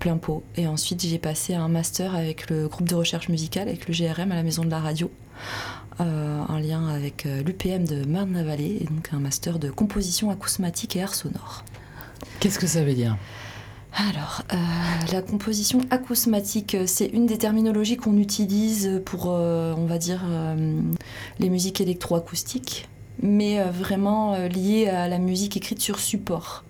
plein 0.00 0.16
pot. 0.16 0.42
Et 0.56 0.66
ensuite, 0.66 1.06
j'ai 1.06 1.18
passé 1.20 1.54
un 1.54 1.68
master 1.68 2.16
avec 2.16 2.50
le 2.50 2.66
groupe 2.66 2.88
de 2.88 2.96
recherche 2.96 3.28
musicale, 3.28 3.68
avec 3.68 3.86
le 3.86 3.94
GRM 3.94 4.32
à 4.32 4.34
la 4.34 4.42
Maison 4.42 4.64
de 4.64 4.70
la 4.70 4.80
Radio, 4.80 5.12
en 5.98 6.58
lien 6.58 6.88
avec 6.88 7.24
l'UPM 7.24 7.86
de 7.86 8.04
Marne-la-Vallée, 8.04 8.78
et 8.80 8.84
donc 8.84 9.10
un 9.12 9.20
master 9.20 9.58
de 9.58 9.70
composition 9.70 10.30
acousmatique 10.30 10.96
et 10.96 11.02
art 11.02 11.14
sonore. 11.14 11.62
Qu'est-ce 12.40 12.58
que 12.58 12.66
ça 12.66 12.82
veut 12.82 12.94
dire? 12.94 13.16
Alors, 13.92 14.42
euh, 14.52 14.56
la 15.12 15.20
composition 15.20 15.80
acousmatique, 15.90 16.76
c'est 16.86 17.06
une 17.06 17.26
des 17.26 17.38
terminologies 17.38 17.96
qu'on 17.96 18.16
utilise 18.18 19.02
pour, 19.04 19.26
euh, 19.28 19.74
on 19.76 19.86
va 19.86 19.98
dire, 19.98 20.22
euh, 20.24 20.80
les 21.38 21.50
musiques 21.50 21.80
électroacoustiques, 21.80 22.88
mais 23.20 23.62
vraiment 23.64 24.36
liée 24.46 24.88
à 24.88 25.08
la 25.08 25.18
musique 25.18 25.56
écrite 25.56 25.80
sur 25.80 25.98
support. 25.98 26.64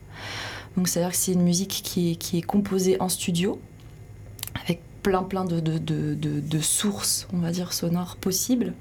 Donc, 0.77 0.89
c'est-à-dire 0.89 1.13
que 1.13 1.17
c'est 1.17 1.33
une 1.33 1.43
musique 1.43 1.83
qui 1.85 2.19
est, 2.33 2.43
composée 2.43 3.01
en 3.01 3.09
studio, 3.09 3.61
avec 4.65 4.81
plein 5.03 5.23
plein 5.23 5.45
de, 5.45 6.61
sources, 6.61 7.27
on 7.33 7.39
va 7.39 7.51
dire, 7.51 7.73
sonores 7.73 8.17
possibles, 8.17 8.75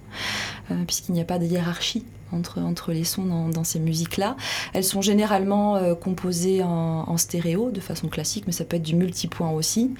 puisqu'il 0.88 1.14
n'y 1.14 1.22
a 1.22 1.26
pas 1.26 1.40
de 1.40 1.46
hiérarchie 1.46 2.04
entre, 2.32 2.92
les 2.92 3.04
sons 3.04 3.50
dans, 3.50 3.64
ces 3.64 3.80
musiques-là. 3.80 4.36
Elles 4.74 4.84
sont 4.84 5.02
généralement 5.02 5.76
euh, 5.76 5.96
composées 5.96 6.64
en, 6.64 7.18
stéréo 7.18 7.72
de 7.72 7.80
façon 7.80 8.08
classique, 8.08 8.46
mais 8.48 8.54
ça 8.54 8.64
peut 8.64 8.78
être 8.78 8.84
du 8.84 8.96
multipoint 8.96 9.52
aussi. 9.52 9.92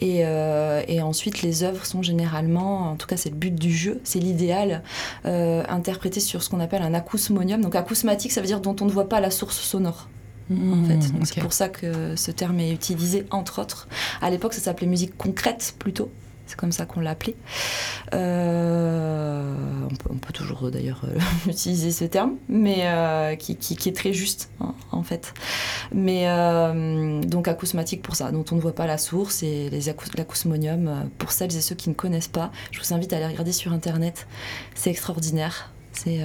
Et, 0.00 0.24
euh, 0.24 0.82
et, 0.88 1.02
ensuite, 1.02 1.42
les 1.42 1.64
œuvres 1.64 1.84
sont 1.84 2.02
généralement, 2.02 2.92
en 2.92 2.96
tout 2.96 3.06
cas 3.06 3.16
c'est 3.16 3.30
le 3.30 3.36
but 3.36 3.54
du 3.54 3.72
jeu, 3.72 4.00
c'est 4.04 4.20
l'idéal, 4.20 4.82
euh, 5.26 5.62
interprétées 5.68 6.20
sur 6.20 6.42
ce 6.42 6.50
qu'on 6.50 6.60
appelle 6.60 6.82
un 6.82 6.94
acousmonium. 6.94 7.60
Donc 7.60 7.74
acousmatique, 7.74 8.32
ça 8.32 8.40
veut 8.40 8.46
dire 8.46 8.60
dont 8.60 8.76
on 8.80 8.86
ne 8.86 8.90
voit 8.90 9.08
pas 9.08 9.20
la 9.20 9.30
source 9.30 9.58
sonore. 9.60 10.08
En 10.72 10.84
fait. 10.84 10.98
C'est 11.24 11.40
pour 11.40 11.52
ça 11.52 11.68
que 11.68 12.16
ce 12.16 12.30
terme 12.30 12.60
est 12.60 12.72
utilisé, 12.72 13.26
entre 13.30 13.60
autres. 13.60 13.88
À 14.20 14.30
l'époque, 14.30 14.54
ça 14.54 14.60
s'appelait 14.60 14.86
musique 14.86 15.16
concrète 15.16 15.74
plutôt. 15.78 16.10
c'est 16.46 16.56
comme 16.56 16.72
ça 16.72 16.86
qu'on 16.86 17.00
l'appelait. 17.00 17.36
Euh, 18.14 19.54
on, 20.10 20.16
peut, 20.16 20.32
toujours 20.32 20.70
d'ailleurs 20.70 21.02
euh, 21.04 21.18
utiliser 21.50 21.92
ce 21.92 22.04
terme, 22.04 22.36
mais 22.48 22.82
euh, 22.82 23.36
qui, 23.36 23.52
est 23.52 23.96
très 23.96 24.12
juste 24.12 24.50
hein, 24.60 24.74
en 24.90 25.02
fait. 25.02 25.34
Mais 25.94 26.26
donc 27.26 27.48
acousmatique 27.48 28.02
pour 28.02 28.16
ça, 28.16 28.30
dont 28.32 28.44
on 28.52 28.56
ne 28.56 28.60
voit 28.60 28.74
pas 28.74 28.86
la 28.86 28.98
source 28.98 29.42
et 29.42 29.70
l'acousmonium 30.16 31.08
pour 31.18 31.32
celles 31.32 31.56
et 31.56 31.60
ceux 31.60 31.74
qui 31.74 31.88
ne 31.88 31.94
connaissent 31.94 32.28
pas. 32.28 32.50
Je 32.70 32.80
vous 32.80 32.94
invite 32.94 33.12
à 33.12 33.16
aller 33.16 33.26
regarder 33.26 33.52
sur 33.52 33.72
internet, 33.72 34.26
c'est 34.74 34.90
extraordinaire. 34.90 35.70
C'est 35.92 36.20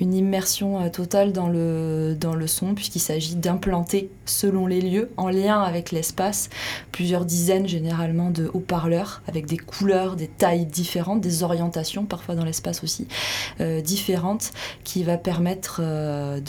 une 0.00 0.14
immersion 0.14 0.80
euh, 0.80 0.88
totale 0.88 1.32
dans 1.32 1.48
le, 1.48 2.16
son, 2.46 2.74
puisqu'il 2.74 3.00
s'agit 3.00 3.36
d'implanter, 3.36 4.10
selon 4.24 4.66
les 4.66 4.80
lieux, 4.80 5.10
en 5.16 5.28
lien 5.28 5.60
avec 5.60 5.92
l'espace, 5.92 6.48
plusieurs 6.90 7.24
dizaines 7.26 7.68
généralement 7.68 8.30
de 8.30 8.50
haut-parleurs, 8.52 9.22
avec 9.28 9.46
des 9.46 9.58
couleurs, 9.58 10.16
des 10.16 10.26
tailles 10.26 10.66
différentes, 10.66 11.20
des 11.20 11.42
orientations, 11.42 12.06
parfois 12.06 12.34
dans 12.34 12.44
l'espace 12.44 12.82
aussi, 12.82 13.06
euh, 13.60 13.82
différentes, 13.82 14.52
qui 14.84 15.04
va 15.04 15.18
permettre 15.18 15.80
euh, 15.84 16.40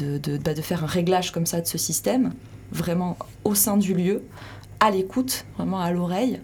bah, 0.43 0.53
de 0.53 0.61
faire 0.61 0.85
un 0.85 0.87
réglage 0.87 1.31
comme 1.31 1.45
ça 1.45 1.59
de 1.59 1.67
ce 1.67 1.77
système, 1.77 2.33
vraiment 2.71 3.17
au 3.43 3.53
sein 3.53 3.75
du 3.75 3.93
lieu, 3.93 4.23
à 4.79 4.89
l'écoute, 4.89 5.45
vraiment 5.57 5.81
à 5.81 5.91
l'oreille, 5.91 6.39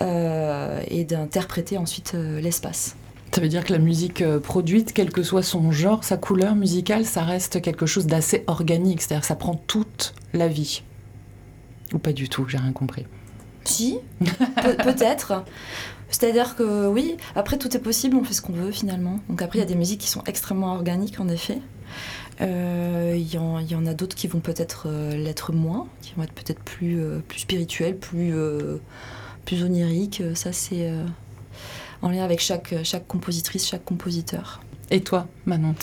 et 0.00 1.04
d'interpréter 1.04 1.78
ensuite 1.78 2.12
l'espace. 2.12 2.96
Ça 3.32 3.40
veut 3.40 3.48
dire 3.48 3.64
que 3.64 3.72
la 3.72 3.78
musique 3.78 4.22
euh, 4.22 4.40
produite, 4.40 4.92
quel 4.92 5.12
que 5.12 5.22
soit 5.22 5.42
son 5.42 5.70
genre, 5.70 6.02
sa 6.02 6.16
couleur 6.16 6.56
musicale, 6.56 7.04
ça 7.04 7.22
reste 7.22 7.62
quelque 7.62 7.86
chose 7.86 8.06
d'assez 8.06 8.42
organique, 8.48 9.02
c'est-à-dire 9.02 9.20
que 9.20 9.28
ça 9.28 9.36
prend 9.36 9.54
toute 9.54 10.14
la 10.32 10.48
vie. 10.48 10.82
Ou 11.92 11.98
pas 11.98 12.12
du 12.12 12.28
tout, 12.28 12.46
j'ai 12.48 12.58
rien 12.58 12.72
compris. 12.72 13.06
Si, 13.64 13.98
peut-être. 14.84 15.44
C'est-à-dire 16.08 16.56
que 16.56 16.88
oui, 16.88 17.16
après 17.36 17.56
tout 17.56 17.76
est 17.76 17.80
possible, 17.80 18.16
on 18.16 18.24
fait 18.24 18.34
ce 18.34 18.42
qu'on 18.42 18.52
veut 18.52 18.72
finalement. 18.72 19.20
Donc 19.28 19.42
après, 19.42 19.58
il 19.58 19.62
y 19.62 19.64
a 19.64 19.68
des 19.68 19.76
musiques 19.76 20.00
qui 20.00 20.08
sont 20.08 20.24
extrêmement 20.24 20.72
organiques 20.74 21.20
en 21.20 21.28
effet. 21.28 21.58
Euh, 22.40 23.14
il 23.16 23.32
y, 23.32 23.38
en 23.38 23.86
a 23.86 23.94
d'autres 23.94 24.16
qui 24.16 24.26
vont 24.26 24.40
peut-être 24.40 24.84
euh, 24.86 25.14
l'être 25.14 25.52
moins, 25.52 25.86
qui 26.00 26.14
vont 26.16 26.22
être 26.22 26.32
peut-être 26.32 26.60
plus, 26.60 27.00
plus 27.28 27.40
spirituelles, 27.40 27.96
plus, 27.96 28.34
plus 29.44 29.62
oniriques. 29.62 30.22
Ça, 30.34 30.52
c'est 30.52 30.90
en 32.02 32.10
lien 32.10 32.24
avec 32.24 32.40
chaque, 32.40 32.74
chaque 32.82 33.06
compositrice, 33.06 33.68
chaque 33.68 33.84
compositeur. 33.84 34.60
Et 34.90 35.00
toi, 35.00 35.26
Manon? 35.46 35.74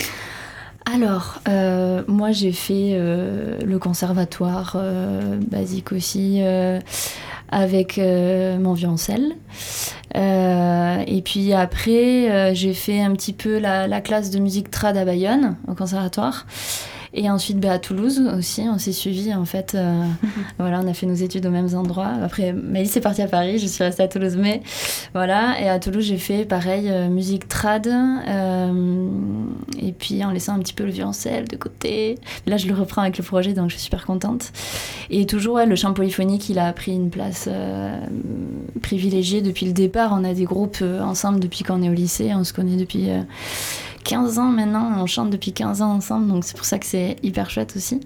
Alors, 0.89 1.41
euh, 1.49 2.03
moi 2.07 2.31
j'ai 2.31 2.53
fait 2.53 2.91
euh, 2.93 3.59
le 3.59 3.77
conservatoire 3.77 4.77
euh, 4.77 5.37
basique 5.51 5.91
aussi 5.91 6.41
avec 7.49 7.97
mon 7.97 8.73
violoncelle. 8.73 9.35
et 10.15 11.21
puis 11.23 11.53
après, 11.53 12.55
j'ai 12.55 12.73
fait 12.73 13.01
un 13.01 13.13
petit 13.13 13.33
peu 13.33 13.57
la, 13.57 13.87
la, 13.87 14.01
classe 14.01 14.31
de 14.31 14.39
musique 14.39 14.71
trad 14.71 14.97
à 14.97 15.05
Bayonne 15.05 15.57
au 15.67 15.73
conservatoire. 15.73 16.45
Et 17.13 17.29
ensuite, 17.29 17.59
bah, 17.59 17.73
à 17.73 17.79
Toulouse 17.79 18.21
aussi, 18.37 18.61
on 18.61 18.77
s'est 18.77 18.91
suivis 18.91 19.33
en 19.33 19.45
fait. 19.45 19.75
Euh, 19.75 20.03
voilà, 20.59 20.81
on 20.83 20.87
a 20.87 20.93
fait 20.93 21.05
nos 21.05 21.15
études 21.15 21.45
aux 21.45 21.51
mêmes 21.51 21.73
endroits. 21.73 22.11
Après, 22.23 22.53
Maëlys 22.53 22.95
est 22.97 23.01
partie 23.01 23.21
à 23.21 23.27
Paris, 23.27 23.59
je 23.59 23.67
suis 23.67 23.83
restée 23.83 24.03
à 24.03 24.07
Toulouse, 24.07 24.35
mais 24.37 24.61
voilà. 25.13 25.59
Et 25.61 25.69
à 25.69 25.79
Toulouse, 25.79 26.03
j'ai 26.05 26.17
fait 26.17 26.45
pareil, 26.45 26.89
euh, 26.89 27.07
musique 27.09 27.47
trad. 27.47 27.87
Euh, 27.87 29.07
et 29.79 29.91
puis 29.91 30.23
en 30.23 30.31
laissant 30.31 30.53
un 30.53 30.59
petit 30.59 30.73
peu 30.73 30.83
le 30.83 30.91
violoncelle 30.91 31.47
de 31.47 31.55
côté. 31.55 32.17
Là, 32.45 32.57
je 32.57 32.67
le 32.67 32.73
reprends 32.73 33.01
avec 33.01 33.17
le 33.17 33.23
projet, 33.23 33.53
donc 33.53 33.69
je 33.69 33.75
suis 33.75 33.85
super 33.85 34.05
contente. 34.05 34.51
Et 35.09 35.25
toujours, 35.25 35.55
ouais, 35.55 35.65
le 35.65 35.75
chant 35.75 35.93
polyphonique, 35.93 36.49
il 36.49 36.59
a 36.59 36.71
pris 36.73 36.93
une 36.93 37.09
place 37.09 37.49
privilégiée 38.81 39.41
depuis 39.41 39.65
le 39.65 39.73
départ. 39.73 40.11
On 40.13 40.23
a 40.23 40.33
des 40.33 40.43
groupes 40.43 40.83
ensemble 41.01 41.39
depuis 41.39 41.63
qu'on 41.63 41.81
est 41.81 41.89
au 41.89 41.93
lycée. 41.93 42.31
On 42.33 42.43
se 42.43 42.53
connaît 42.53 42.75
depuis 42.75 43.09
15 44.07 44.39
ans 44.39 44.45
maintenant, 44.45 44.89
on 45.01 45.05
chante 45.05 45.29
depuis 45.29 45.51
15 45.51 45.81
ans 45.81 45.91
ensemble, 45.91 46.29
donc 46.29 46.45
c'est 46.45 46.55
pour 46.55 46.65
ça 46.65 46.79
que 46.79 46.85
c'est 46.85 47.17
hyper 47.23 47.49
chouette 47.49 47.73
aussi. 47.75 47.99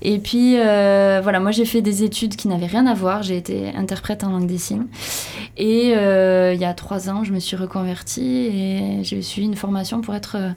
Et 0.00 0.18
puis 0.18 0.54
euh, 0.56 1.20
voilà, 1.22 1.40
moi 1.40 1.50
j'ai 1.50 1.66
fait 1.66 1.82
des 1.82 2.04
études 2.04 2.36
qui 2.36 2.48
n'avaient 2.48 2.64
rien 2.64 2.86
à 2.86 2.94
voir, 2.94 3.22
j'ai 3.22 3.36
été 3.36 3.68
interprète 3.76 4.24
en 4.24 4.30
langue 4.30 4.46
des 4.46 4.56
signes. 4.56 4.86
Et 5.58 5.92
euh, 5.94 6.54
il 6.54 6.60
y 6.60 6.64
a 6.64 6.72
3 6.72 7.10
ans, 7.10 7.22
je 7.22 7.34
me 7.34 7.38
suis 7.38 7.54
reconvertie 7.54 8.46
et 8.46 9.04
j'ai 9.04 9.20
suivi 9.20 9.46
une 9.46 9.54
formation 9.54 10.00
pour 10.00 10.14
être 10.14 10.36
euh, 10.38 10.50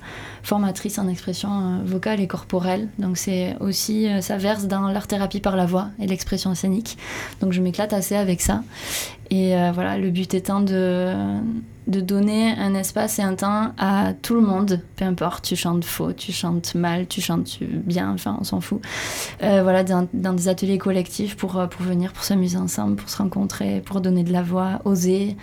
formatrice 0.43 0.97
en 0.97 1.09
expression 1.09 1.81
vocale 1.83 2.21
et 2.21 2.27
corporelle. 2.27 2.87
Donc 2.97 3.17
c'est 3.17 3.57
aussi, 3.59 4.07
ça 4.21 4.37
verse 4.37 4.63
dans 4.63 4.87
l'art-thérapie 4.87 5.41
par 5.41 5.57
la 5.57 5.65
voix 5.65 5.89
et 5.99 6.07
l'expression 6.07 6.55
scénique. 6.55 6.97
Donc 7.41 7.51
je 7.51 7.61
m'éclate 7.61 7.91
assez 7.91 8.15
avec 8.15 8.39
ça. 8.39 8.63
Et 9.29 9.55
voilà, 9.73 9.97
le 9.97 10.09
but 10.11 10.33
étant 10.33 10.61
de 10.61 11.13
de 11.87 12.01
donner 12.01 12.51
un 12.51 12.73
espace 12.73 13.19
et 13.19 13.21
un 13.21 13.35
temps 13.35 13.73
à 13.77 14.13
tout 14.13 14.35
le 14.35 14.41
monde, 14.41 14.81
peu 14.95 15.05
importe, 15.05 15.45
tu 15.45 15.55
chantes 15.55 15.85
faux, 15.85 16.13
tu 16.13 16.31
chantes 16.31 16.75
mal, 16.75 17.07
tu 17.07 17.21
chantes 17.21 17.59
bien, 17.61 18.11
enfin 18.11 18.37
on 18.39 18.43
s'en 18.43 18.61
fout. 18.61 18.81
Euh, 19.43 19.61
voilà, 19.63 19.83
dans, 19.83 20.33
des 20.33 20.47
ateliers 20.47 20.77
collectifs 20.77 21.35
pour, 21.35 21.57
euh, 21.57 21.67
pour 21.67 21.83
venir, 21.83 22.11
pour 22.11 22.23
s'amuser 22.23 22.57
ensemble, 22.57 22.95
pour 22.95 23.09
se 23.09 23.17
rencontrer, 23.17 23.81
pour 23.81 24.01
donner 24.01 24.23
de 24.23 24.33
la 24.33 24.41
voix, 24.41 24.81
oser, 24.85 25.37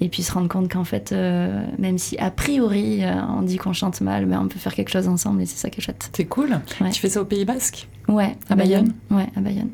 et 0.00 0.08
puis 0.08 0.22
se 0.22 0.32
rendre 0.32 0.48
compte 0.48 0.72
qu'en 0.72 0.84
fait, 0.84 1.12
euh, 1.12 1.64
même 1.78 1.98
si 1.98 2.18
a 2.18 2.30
priori 2.30 3.02
on 3.36 3.42
dit 3.42 3.56
qu'on 3.56 3.72
chante 3.72 4.00
mal, 4.00 4.26
ben, 4.26 4.40
on 4.42 4.48
peut 4.48 4.58
faire 4.58 4.74
quelque 4.74 4.90
chose 4.90 5.08
ensemble 5.08 5.42
et 5.42 5.46
c'est 5.46 5.58
ça 5.58 5.70
qui 5.70 5.80
est 5.80 5.82
chouette. 5.82 6.10
C'est 6.12 6.24
cool. 6.24 6.60
Tu 6.92 7.00
fais 7.00 7.08
ça 7.08 7.20
au 7.20 7.24
Pays 7.24 7.44
Basque 7.44 7.88
Ouais, 8.08 8.36
à, 8.50 8.56
Bayonne. 8.56 8.92
Ouais, 9.10 9.28
à 9.36 9.40
Bayonne. 9.40 9.70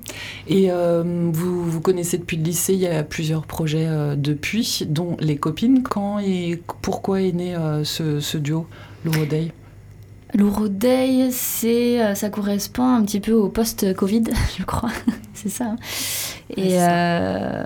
Et 0.49 0.71
vous 0.71 1.65
vous 1.65 1.81
connaissez 1.81 2.19
depuis 2.19 2.37
le 2.37 2.43
lycée, 2.43 2.75
il 2.75 2.81
y 2.81 2.87
a 2.87 3.03
plusieurs 3.03 3.47
projets 3.47 3.89
depuis, 4.17 4.87
dont 4.89 5.17
les 5.21 5.37
copines. 5.37 5.83
Quand 5.83 6.19
et 6.19 6.63
pourquoi 6.83 7.23
est 7.23 7.33
né 7.33 7.57
ce, 7.85 8.21
ce 8.21 8.39
duo, 8.39 8.67
Lourdes 9.05 9.51
Lourdes 10.35 11.31
c'est, 11.31 12.03
euh, 12.03 12.15
ça 12.15 12.29
correspond 12.29 12.87
un 12.87 13.03
petit 13.03 13.21
peu 13.21 13.33
au 13.33 13.49
post-Covid, 13.49 14.25
je 14.59 14.65
crois. 14.65 14.91
c'est 15.35 15.49
ça. 15.49 15.65
Hein. 15.65 15.77
Et, 16.57 16.81
euh, 16.81 17.65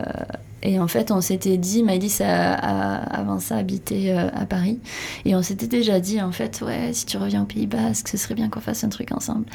et 0.62 0.78
en 0.78 0.88
fait, 0.88 1.10
on 1.10 1.20
s'était 1.20 1.56
dit, 1.56 1.82
Maëlys 1.82 2.20
a, 2.20 2.54
avant 2.54 3.40
ça 3.40 3.56
habité 3.56 4.12
euh, 4.12 4.28
à 4.32 4.46
Paris, 4.46 4.78
et 5.24 5.34
on 5.34 5.42
s'était 5.42 5.66
déjà 5.66 5.98
dit, 6.00 6.20
en 6.20 6.32
fait, 6.32 6.60
ouais, 6.62 6.90
si 6.92 7.04
tu 7.06 7.16
reviens 7.16 7.42
au 7.42 7.46
Pays 7.46 7.66
Basque, 7.66 8.08
ce 8.08 8.16
serait 8.16 8.34
bien 8.34 8.48
qu'on 8.48 8.60
fasse 8.60 8.84
un 8.84 8.88
truc 8.88 9.12
ensemble. 9.12 9.46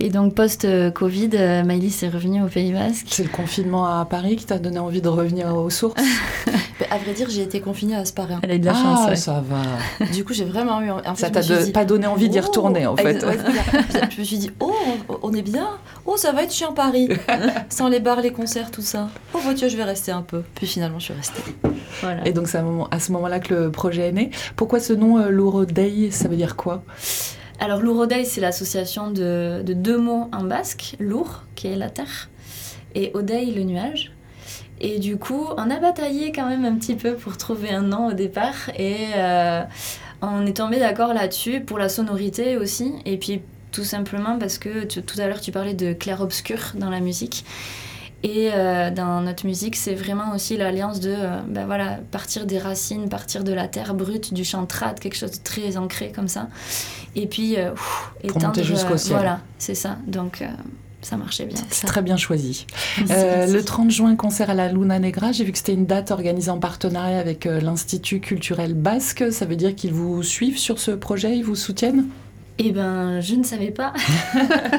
Et 0.00 0.10
donc, 0.10 0.34
post-Covid, 0.34 1.30
euh, 1.34 1.64
Maëlys 1.64 2.02
est 2.02 2.08
revenue 2.08 2.42
au 2.42 2.46
Pays 2.46 2.72
Basque. 2.72 3.06
C'est 3.08 3.24
le 3.24 3.28
confinement 3.28 3.86
à 3.86 4.04
Paris 4.04 4.36
qui 4.36 4.46
t'a 4.46 4.58
donné 4.58 4.78
envie 4.78 5.02
de 5.02 5.08
revenir 5.08 5.54
aux 5.54 5.70
sources 5.70 6.00
À 6.90 6.98
vrai 6.98 7.14
dire, 7.14 7.30
j'ai 7.30 7.42
été 7.42 7.60
confinée 7.60 7.96
à 7.96 8.04
Sparin. 8.04 8.40
Elle 8.42 8.50
a 8.50 8.54
eu 8.54 8.58
de 8.58 8.66
la 8.66 8.74
chance. 8.74 9.00
Ah, 9.08 9.16
ça 9.16 9.42
va. 9.46 10.06
Du 10.12 10.24
coup, 10.24 10.34
j'ai 10.34 10.44
vraiment 10.44 10.80
eu. 10.82 10.90
En 10.90 11.14
ça 11.14 11.30
t'a 11.30 11.40
pas 11.72 11.84
donné 11.84 12.06
envie 12.06 12.28
d'y 12.28 12.38
oh, 12.38 12.42
retourner, 12.42 12.86
en 12.86 12.96
fait. 12.96 13.24
je 14.10 14.20
me 14.20 14.24
suis 14.24 14.38
dit, 14.38 14.50
oh, 14.60 14.74
on 15.22 15.32
est 15.32 15.42
bien. 15.42 15.68
Oh, 16.04 16.16
ça 16.16 16.32
va 16.32 16.42
être 16.42 16.52
chiant 16.52 16.72
Paris. 16.72 17.08
Sans 17.70 17.88
les 17.88 18.00
bars, 18.00 18.20
les 18.20 18.32
concerts, 18.32 18.70
tout 18.70 18.82
ça. 18.82 19.08
Oh, 19.32 19.38
voiture, 19.38 19.68
je 19.68 19.76
vais 19.76 19.84
rester 19.84 20.12
un 20.12 20.22
peu. 20.22 20.42
Puis 20.54 20.66
finalement, 20.66 20.98
je 20.98 21.06
suis 21.06 21.14
restée. 21.14 21.42
Et 22.24 22.32
donc, 22.32 22.48
c'est 22.48 22.58
à, 22.58 23.00
ce 23.00 23.12
moment-là 23.12 23.40
que 23.40 23.54
le 23.54 23.70
projet 23.70 24.08
est 24.08 24.12
né. 24.12 24.30
Pourquoi 24.56 24.80
ce 24.80 24.92
nom, 24.92 25.18
euh, 25.18 25.64
Day 25.64 26.10
Ça 26.10 26.28
veut 26.28 26.36
dire 26.36 26.56
quoi? 26.56 26.82
Alors, 27.60 27.80
Day, 28.06 28.24
c'est 28.24 28.40
l'association 28.40 29.10
de, 29.10 29.62
deux 29.66 29.98
mots 29.98 30.28
en 30.32 30.44
basque. 30.44 30.96
Lour, 30.98 31.44
qui 31.54 31.68
est 31.68 31.76
la 31.76 31.90
terre, 31.90 32.28
et 32.94 33.10
Odei, 33.14 33.46
le 33.46 33.62
nuage. 33.62 34.12
Et 34.80 34.98
du 34.98 35.16
coup, 35.16 35.46
on 35.56 35.70
a 35.70 35.78
bataillé 35.78 36.32
quand 36.32 36.48
même 36.48 36.64
un 36.64 36.74
petit 36.74 36.96
peu 36.96 37.14
pour 37.14 37.36
trouver 37.36 37.70
un 37.70 37.82
nom 37.82 38.08
au 38.08 38.12
départ. 38.12 38.70
Et 38.76 39.10
euh, 39.14 39.62
on 40.22 40.44
est 40.44 40.56
tombé 40.56 40.78
d'accord 40.80 41.14
là-dessus 41.14 41.60
pour 41.60 41.78
la 41.78 41.88
sonorité 41.88 42.56
aussi. 42.56 42.92
Et 43.04 43.16
puis, 43.16 43.42
tout 43.70 43.84
simplement 43.84 44.38
parce 44.38 44.58
que 44.58 44.84
tout 44.84 45.20
à 45.20 45.28
l'heure, 45.28 45.40
tu 45.40 45.52
parlais 45.52 45.74
de 45.74 45.92
clair-obscur 45.92 46.72
dans 46.74 46.90
la 46.90 47.00
musique. 47.00 47.44
Et 48.22 48.50
euh, 48.52 48.90
dans 48.90 49.20
notre 49.20 49.46
musique, 49.46 49.74
c'est 49.74 49.94
vraiment 49.94 50.34
aussi 50.34 50.56
l'alliance 50.56 51.00
de 51.00 51.12
euh, 51.12 51.40
ben 51.48 51.66
voilà, 51.66 51.98
partir 52.10 52.46
des 52.46 52.58
racines, 52.58 53.08
partir 53.08 53.42
de 53.42 53.52
la 53.52 53.66
terre 53.66 53.94
brute, 53.94 54.32
du 54.32 54.44
chant 54.44 54.64
trad, 54.64 55.00
quelque 55.00 55.16
chose 55.16 55.32
de 55.32 55.42
très 55.42 55.76
ancré 55.76 56.12
comme 56.14 56.28
ça. 56.28 56.48
Et 57.16 57.26
puis 57.26 57.56
euh, 57.56 57.72
étendre 58.22 58.62
jusqu'au 58.62 58.96
ciel. 58.96 59.16
Voilà, 59.16 59.40
c'est 59.58 59.74
ça. 59.74 59.98
Donc 60.06 60.44
ça 61.00 61.16
marchait 61.16 61.46
bien. 61.46 61.58
C'est 61.70 61.88
très 61.88 62.02
bien 62.02 62.16
choisi. 62.16 62.66
le 62.98 63.60
30 63.60 63.90
juin, 63.90 64.14
concert 64.14 64.50
à 64.50 64.54
la 64.54 64.70
Luna 64.70 65.00
Negra. 65.00 65.32
J'ai 65.32 65.42
vu 65.42 65.50
que 65.50 65.58
c'était 65.58 65.74
une 65.74 65.86
date 65.86 66.12
organisée 66.12 66.50
en 66.52 66.60
partenariat 66.60 67.18
avec 67.18 67.44
l'Institut 67.44 68.20
culturel 68.20 68.74
basque. 68.74 69.32
Ça 69.32 69.46
veut 69.46 69.56
dire 69.56 69.74
qu'ils 69.74 69.92
vous 69.92 70.22
suivent 70.22 70.58
sur 70.58 70.78
ce 70.78 70.92
projet, 70.92 71.36
ils 71.36 71.44
vous 71.44 71.56
soutiennent? 71.56 72.06
Eh 72.58 72.70
ben, 72.70 73.20
je 73.20 73.34
ne 73.34 73.42
savais 73.42 73.70
pas. 73.70 73.94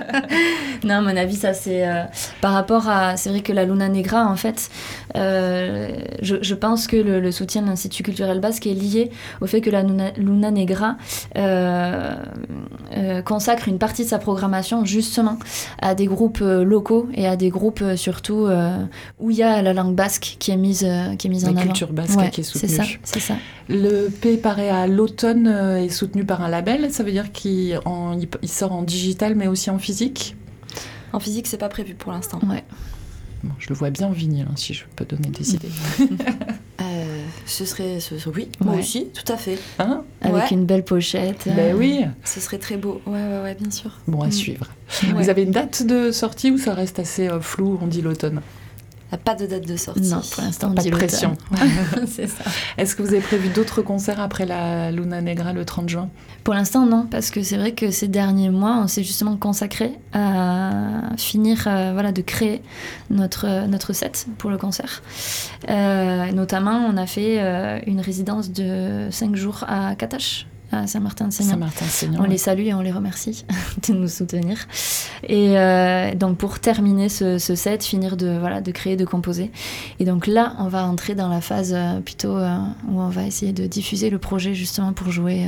non, 0.84 0.96
à 0.96 1.02
mon 1.02 1.18
avis, 1.18 1.36
ça 1.36 1.54
c'est 1.54 1.88
euh, 1.88 2.04
par 2.40 2.54
rapport 2.54 2.88
à. 2.88 3.18
C'est 3.18 3.30
vrai 3.30 3.42
que 3.42 3.52
la 3.52 3.66
Luna 3.66 3.90
Negra, 3.90 4.28
en 4.28 4.36
fait, 4.36 4.70
euh, 5.16 5.90
je, 6.22 6.54
pense 6.54 6.86
que 6.86 6.98
le, 6.98 7.32
soutien 7.32 7.64
de 7.64 7.68
l'Institut 7.68 8.04
culturel 8.04 8.40
basque 8.40 8.68
est 8.68 8.74
lié 8.74 9.10
au 9.42 9.48
fait 9.48 9.60
que 9.60 9.72
la 9.72 9.82
Luna, 9.82 10.52
Negra 10.52 10.98
euh, 11.36 12.14
consacre 13.26 13.68
une 13.68 13.80
partie 13.80 14.04
de 14.04 14.10
sa 14.10 14.20
programmation 14.20 14.86
justement 14.86 15.40
à 15.82 15.96
des 15.96 16.06
groupes 16.06 16.42
locaux 16.42 17.08
et 17.16 17.28
à 17.28 17.36
des 17.36 17.50
groupes 17.50 17.84
surtout 17.96 18.48
où 19.20 19.32
il 19.32 19.38
y 19.38 19.44
a 19.44 19.62
la 19.62 19.74
langue 19.74 19.96
basque 19.96 20.36
qui 20.38 20.52
est 20.52 20.58
mise, 20.58 20.88
qui 21.18 21.28
est 21.28 21.30
mise 21.30 21.46
en 21.46 21.50
avant. 21.50 21.60
La 21.60 21.64
culture 21.64 21.92
basque 21.92 22.30
qui 22.32 22.42
est 22.42 22.44
soutenue. 22.44 22.70
C'est 22.70 22.78
ça, 22.78 22.84
c'est 23.04 23.20
ça. 23.20 23.34
Le 23.70 24.10
P 24.10 24.38
paraît 24.38 24.70
à 24.70 24.88
l'automne 24.88 25.48
est 25.48 25.90
soutenu 25.90 26.26
par 26.26 26.42
un 26.42 26.50
label, 26.50 26.92
ça 26.92 27.04
veut 27.04 27.12
dire 27.12 27.32
qu'il 27.32 27.62
il, 27.63 28.49
sort 28.49 28.71
en 28.71 28.84
digital 28.84 29.36
mais 29.36 29.47
aussi 29.47 29.69
en 29.69 29.80
physique 29.80 30.36
En 31.13 31.19
physique, 31.19 31.47
c'est 31.47 31.58
pas 31.58 31.69
prévu 31.69 31.95
pour 31.95 32.12
l'instant. 32.12 32.39
Ouais. 32.47 32.63
je 33.60 33.69
le 33.69 33.76
vois 33.76 33.89
bien 33.89 34.08
en 34.08 34.12
vinyle, 34.12 34.47
hein, 34.49 34.56
si 34.56 34.73
je 34.73 34.86
peux 34.95 35.06
donner 35.06 35.30
des 35.30 35.56
idées. 35.56 35.69
Euh, 36.82 37.23
ce, 37.45 37.65
serait, 37.65 37.99
oui, 38.36 38.49
moi 38.60 38.76
aussi, 38.76 39.08
tout 39.13 39.32
à 39.32 39.38
fait. 39.38 39.58
Hein 39.80 40.04
Avec 40.21 40.52
une 40.52 40.65
belle 40.65 40.84
pochette. 40.84 41.47
Ben 41.56 41.76
oui. 41.76 42.02
Ce 42.23 42.39
serait 42.39 42.58
très 42.58 42.78
beau. 42.78 43.02
Ouais, 43.06 43.13
ouais, 43.13 43.41
ouais, 43.43 43.56
bien 43.56 43.71
sûr. 43.71 43.91
Bon, 44.08 44.21
à 44.21 44.28
mm. 44.28 44.32
suivre. 44.32 44.67
Vous 45.15 45.30
avez 45.30 45.43
une 45.43 45.52
date 45.52 45.86
de 45.86 46.12
sortie 46.12 46.52
ou 46.52 46.58
ça 46.58 46.73
reste 46.73 46.99
assez 46.99 47.30
euh, 47.30 47.39
flou 47.39 47.80
On 47.82 47.88
dit 47.88 48.02
l'automne? 48.02 48.41
Pas 49.17 49.36
de 49.36 49.45
date 49.45 49.67
de 49.67 49.76
sortie. 49.76 50.10
Non, 50.10 50.21
pour 50.32 50.43
l'instant, 50.43 50.71
pas 50.71 50.84
de 50.84 50.89
pression. 50.89 51.38
c'est 52.08 52.28
ça. 52.28 52.43
Est-ce 52.78 52.95
que 52.95 53.02
vous 53.02 53.10
avez 53.10 53.21
prévu 53.21 53.49
d'autres 53.49 53.82
concerts 53.82 54.19
après 54.19 54.45
la 54.45 54.91
Luna 54.91 55.21
Negra 55.21 55.54
le 55.54 55.65
30 55.65 55.89
juin? 55.89 56.10
Pour 56.43 56.54
l'instant, 56.54 56.86
non, 56.86 57.08
parce 57.10 57.30
que 57.30 57.41
c'est 57.41 57.58
vrai 57.58 57.71
que 57.71 57.89
ces 57.91 58.08
derniers 58.08 58.49
mois, 58.49 58.78
on 58.84 58.88
s'est 58.88 59.04
justement 59.04 59.38
consacré 59.38 59.91
à 60.12 60.71
finir, 61.17 61.65
euh, 61.67 61.91
voilà, 61.93 62.12
de 62.12 62.21
créer 62.21 62.62
notre, 63.10 63.67
notre 63.67 63.93
set 63.93 64.28
pour 64.38 64.49
le 64.49 64.58
concert. 64.58 65.02
Euh, 65.69 66.32
notamment, 66.32 66.86
on 66.88 66.97
a 66.97 67.06
fait 67.06 67.38
euh, 67.39 67.80
une 67.88 68.02
résidence 68.02 68.52
de 68.52 69.08
5 69.10 69.36
jours 69.36 69.63
à 69.67 69.95
Katash, 69.95 70.47
à 70.74 70.88
Saint-Martin-de-Seignan. 70.88 71.60
on 72.20 72.24
les 72.24 72.38
salue 72.38 72.68
et 72.68 72.74
on 72.74 72.82
les 72.82 72.92
remercie 72.92 73.46
de 73.88 73.94
nous 73.94 74.08
soutenir. 74.08 74.58
Et 75.28 75.58
euh, 75.58 76.16
donc 76.16 76.38
pour 76.38 76.60
terminer 76.60 77.10
ce, 77.10 77.38
set, 77.38 77.84
finir 77.84 78.18
de, 78.18 78.38
voilà, 78.40 78.62
de 78.62 78.72
créer, 78.72 78.96
de 78.96 79.06
composer. 79.06 79.52
Et 80.00 80.06
donc 80.06 80.28
là, 80.28 80.56
on 80.60 80.68
va 80.68 80.86
entrer 80.86 81.16
dans 81.16 81.30
la 81.30 81.42
phase 81.42 81.74
euh, 81.76 82.00
plutôt 82.00 82.38
euh, 82.38 82.58
où 82.90 83.00
on 83.00 83.10
va 83.10 83.26
essayer 83.26 83.54
de 83.54 83.68
diffuser 83.68 84.10
le 84.10 84.18
projet 84.18 84.54
justement 84.54 84.94
pour 84.94 85.12
jouer 85.12 85.48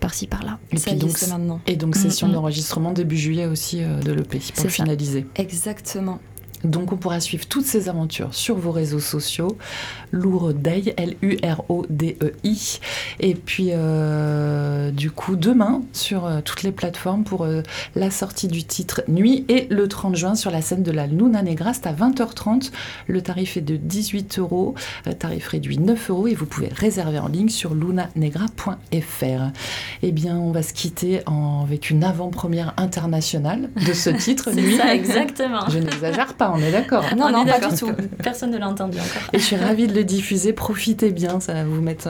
par-ci 0.00 0.26
par-là. 0.26 0.58
Et, 0.70 0.76
puis 0.76 0.94
donc, 0.94 1.28
maintenant. 1.28 1.60
et 1.66 1.76
donc 1.76 1.96
session 1.96 2.26
mm, 2.26 2.30
mm. 2.30 2.34
d'enregistrement 2.34 2.92
début 2.92 3.16
juillet 3.16 3.46
aussi 3.46 3.80
de 3.80 4.12
l'EP 4.12 4.40
pour 4.54 4.70
finaliser. 4.70 5.26
Exactement. 5.36 6.20
Donc 6.64 6.92
on 6.92 6.96
pourra 6.96 7.20
suivre 7.20 7.46
toutes 7.46 7.66
ces 7.66 7.88
aventures 7.88 8.34
sur 8.34 8.56
vos 8.56 8.72
réseaux 8.72 9.00
sociaux. 9.00 9.56
Lourdei, 10.12 10.94
L-U-R-O-D-E-I. 10.96 12.80
Et 13.20 13.34
puis 13.34 13.68
euh, 13.72 14.90
du 14.90 15.10
coup 15.10 15.36
demain 15.36 15.82
sur 15.92 16.26
euh, 16.26 16.40
toutes 16.44 16.62
les 16.62 16.72
plateformes 16.72 17.24
pour 17.24 17.44
euh, 17.44 17.62
la 17.94 18.10
sortie 18.10 18.48
du 18.48 18.64
titre 18.64 19.02
Nuit 19.08 19.44
et 19.48 19.66
le 19.70 19.88
30 19.88 20.16
juin 20.16 20.34
sur 20.34 20.50
la 20.50 20.62
scène 20.62 20.82
de 20.82 20.92
la 20.92 21.06
Luna 21.06 21.42
Negra. 21.42 21.72
C'est 21.74 21.86
à 21.86 21.92
20h30. 21.92 22.70
Le 23.06 23.22
tarif 23.22 23.56
est 23.56 23.62
de 23.62 23.76
18 23.76 24.38
euros. 24.38 24.74
Tarif 25.18 25.48
réduit 25.48 25.78
9 25.78 26.10
euros 26.10 26.26
et 26.26 26.34
vous 26.34 26.46
pouvez 26.46 26.68
réserver 26.68 27.18
en 27.18 27.28
ligne 27.28 27.48
sur 27.48 27.74
lunanegra.fr. 27.74 29.50
Eh 30.02 30.12
bien 30.12 30.36
on 30.36 30.52
va 30.52 30.62
se 30.62 30.72
quitter 30.72 31.20
avec 31.26 31.90
une 31.90 32.04
avant-première 32.04 32.74
internationale 32.76 33.70
de 33.86 33.92
ce 33.92 34.10
titre 34.16 34.50
Nuit. 34.52 34.76
Ça, 34.76 34.94
exactement. 34.94 35.68
Je 35.68 35.78
n'exagère 35.78 36.34
pas 36.34 36.45
on 36.54 36.58
est 36.58 36.72
d'accord. 36.72 37.04
Non, 37.16 37.30
non, 37.30 37.44
pas 37.44 37.60
du 37.60 37.74
tout. 37.74 37.90
Personne 38.22 38.50
ne 38.50 38.58
l'a 38.58 38.68
entendu 38.68 38.98
encore. 38.98 39.30
Et 39.32 39.38
je 39.38 39.44
suis 39.44 39.56
ravie 39.56 39.86
de 39.86 39.94
le 39.94 40.04
diffuser. 40.04 40.52
Profitez 40.52 41.10
bien, 41.10 41.40
ça 41.40 41.54
va 41.54 41.64
vous 41.64 41.80
mettre 41.80 42.08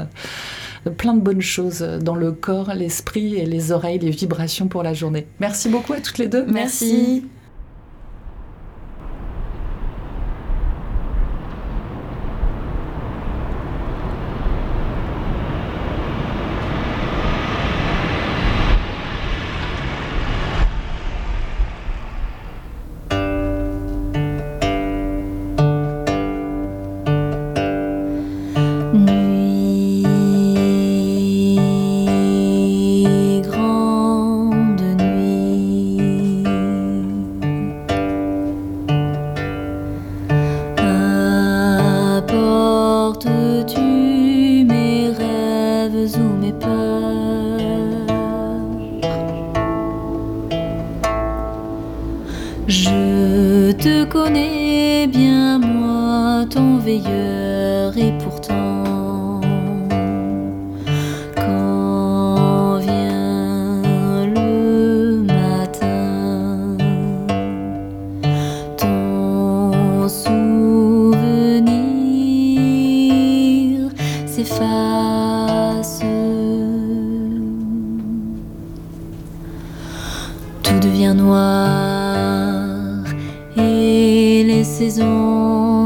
euh, 0.87 0.91
plein 0.91 1.15
de 1.15 1.21
bonnes 1.21 1.43
choses 1.43 1.81
dans 1.81 2.15
le 2.15 2.33
corps, 2.33 2.73
l'esprit 2.75 3.37
et 3.37 3.47
les 3.47 3.73
oreilles, 3.73 3.99
les 3.99 4.11
vibrations 4.11 4.69
pour 4.69 4.83
la 4.83 4.95
journée. 4.95 5.27
Merci 5.41 5.69
beaucoup 5.69 5.93
à 5.93 6.01
toutes 6.01 6.19
les 6.19 6.29
deux. 6.29 6.45
Merci. 6.47 7.25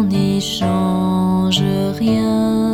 on 0.00 0.04
n'échange 0.04 1.62
rien. 1.98 2.69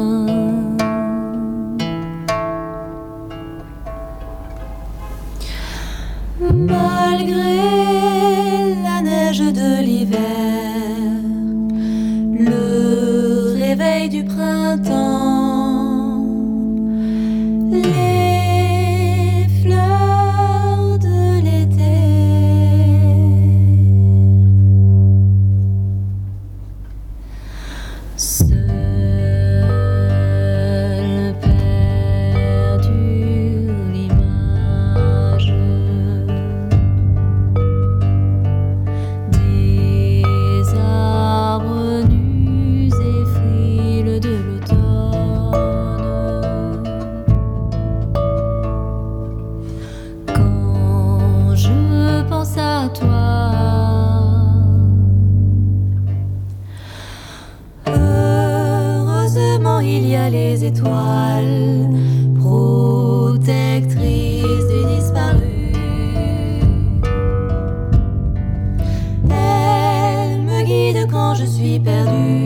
Protectrice 62.40 63.92
du 64.72 64.80
disparu. 64.94 65.72
Elle 69.30 70.42
me 70.42 70.59
guide 70.64 71.06
quand 71.11 71.35
je 71.35 71.44
suis 71.44 71.78
perdue. 71.80 72.45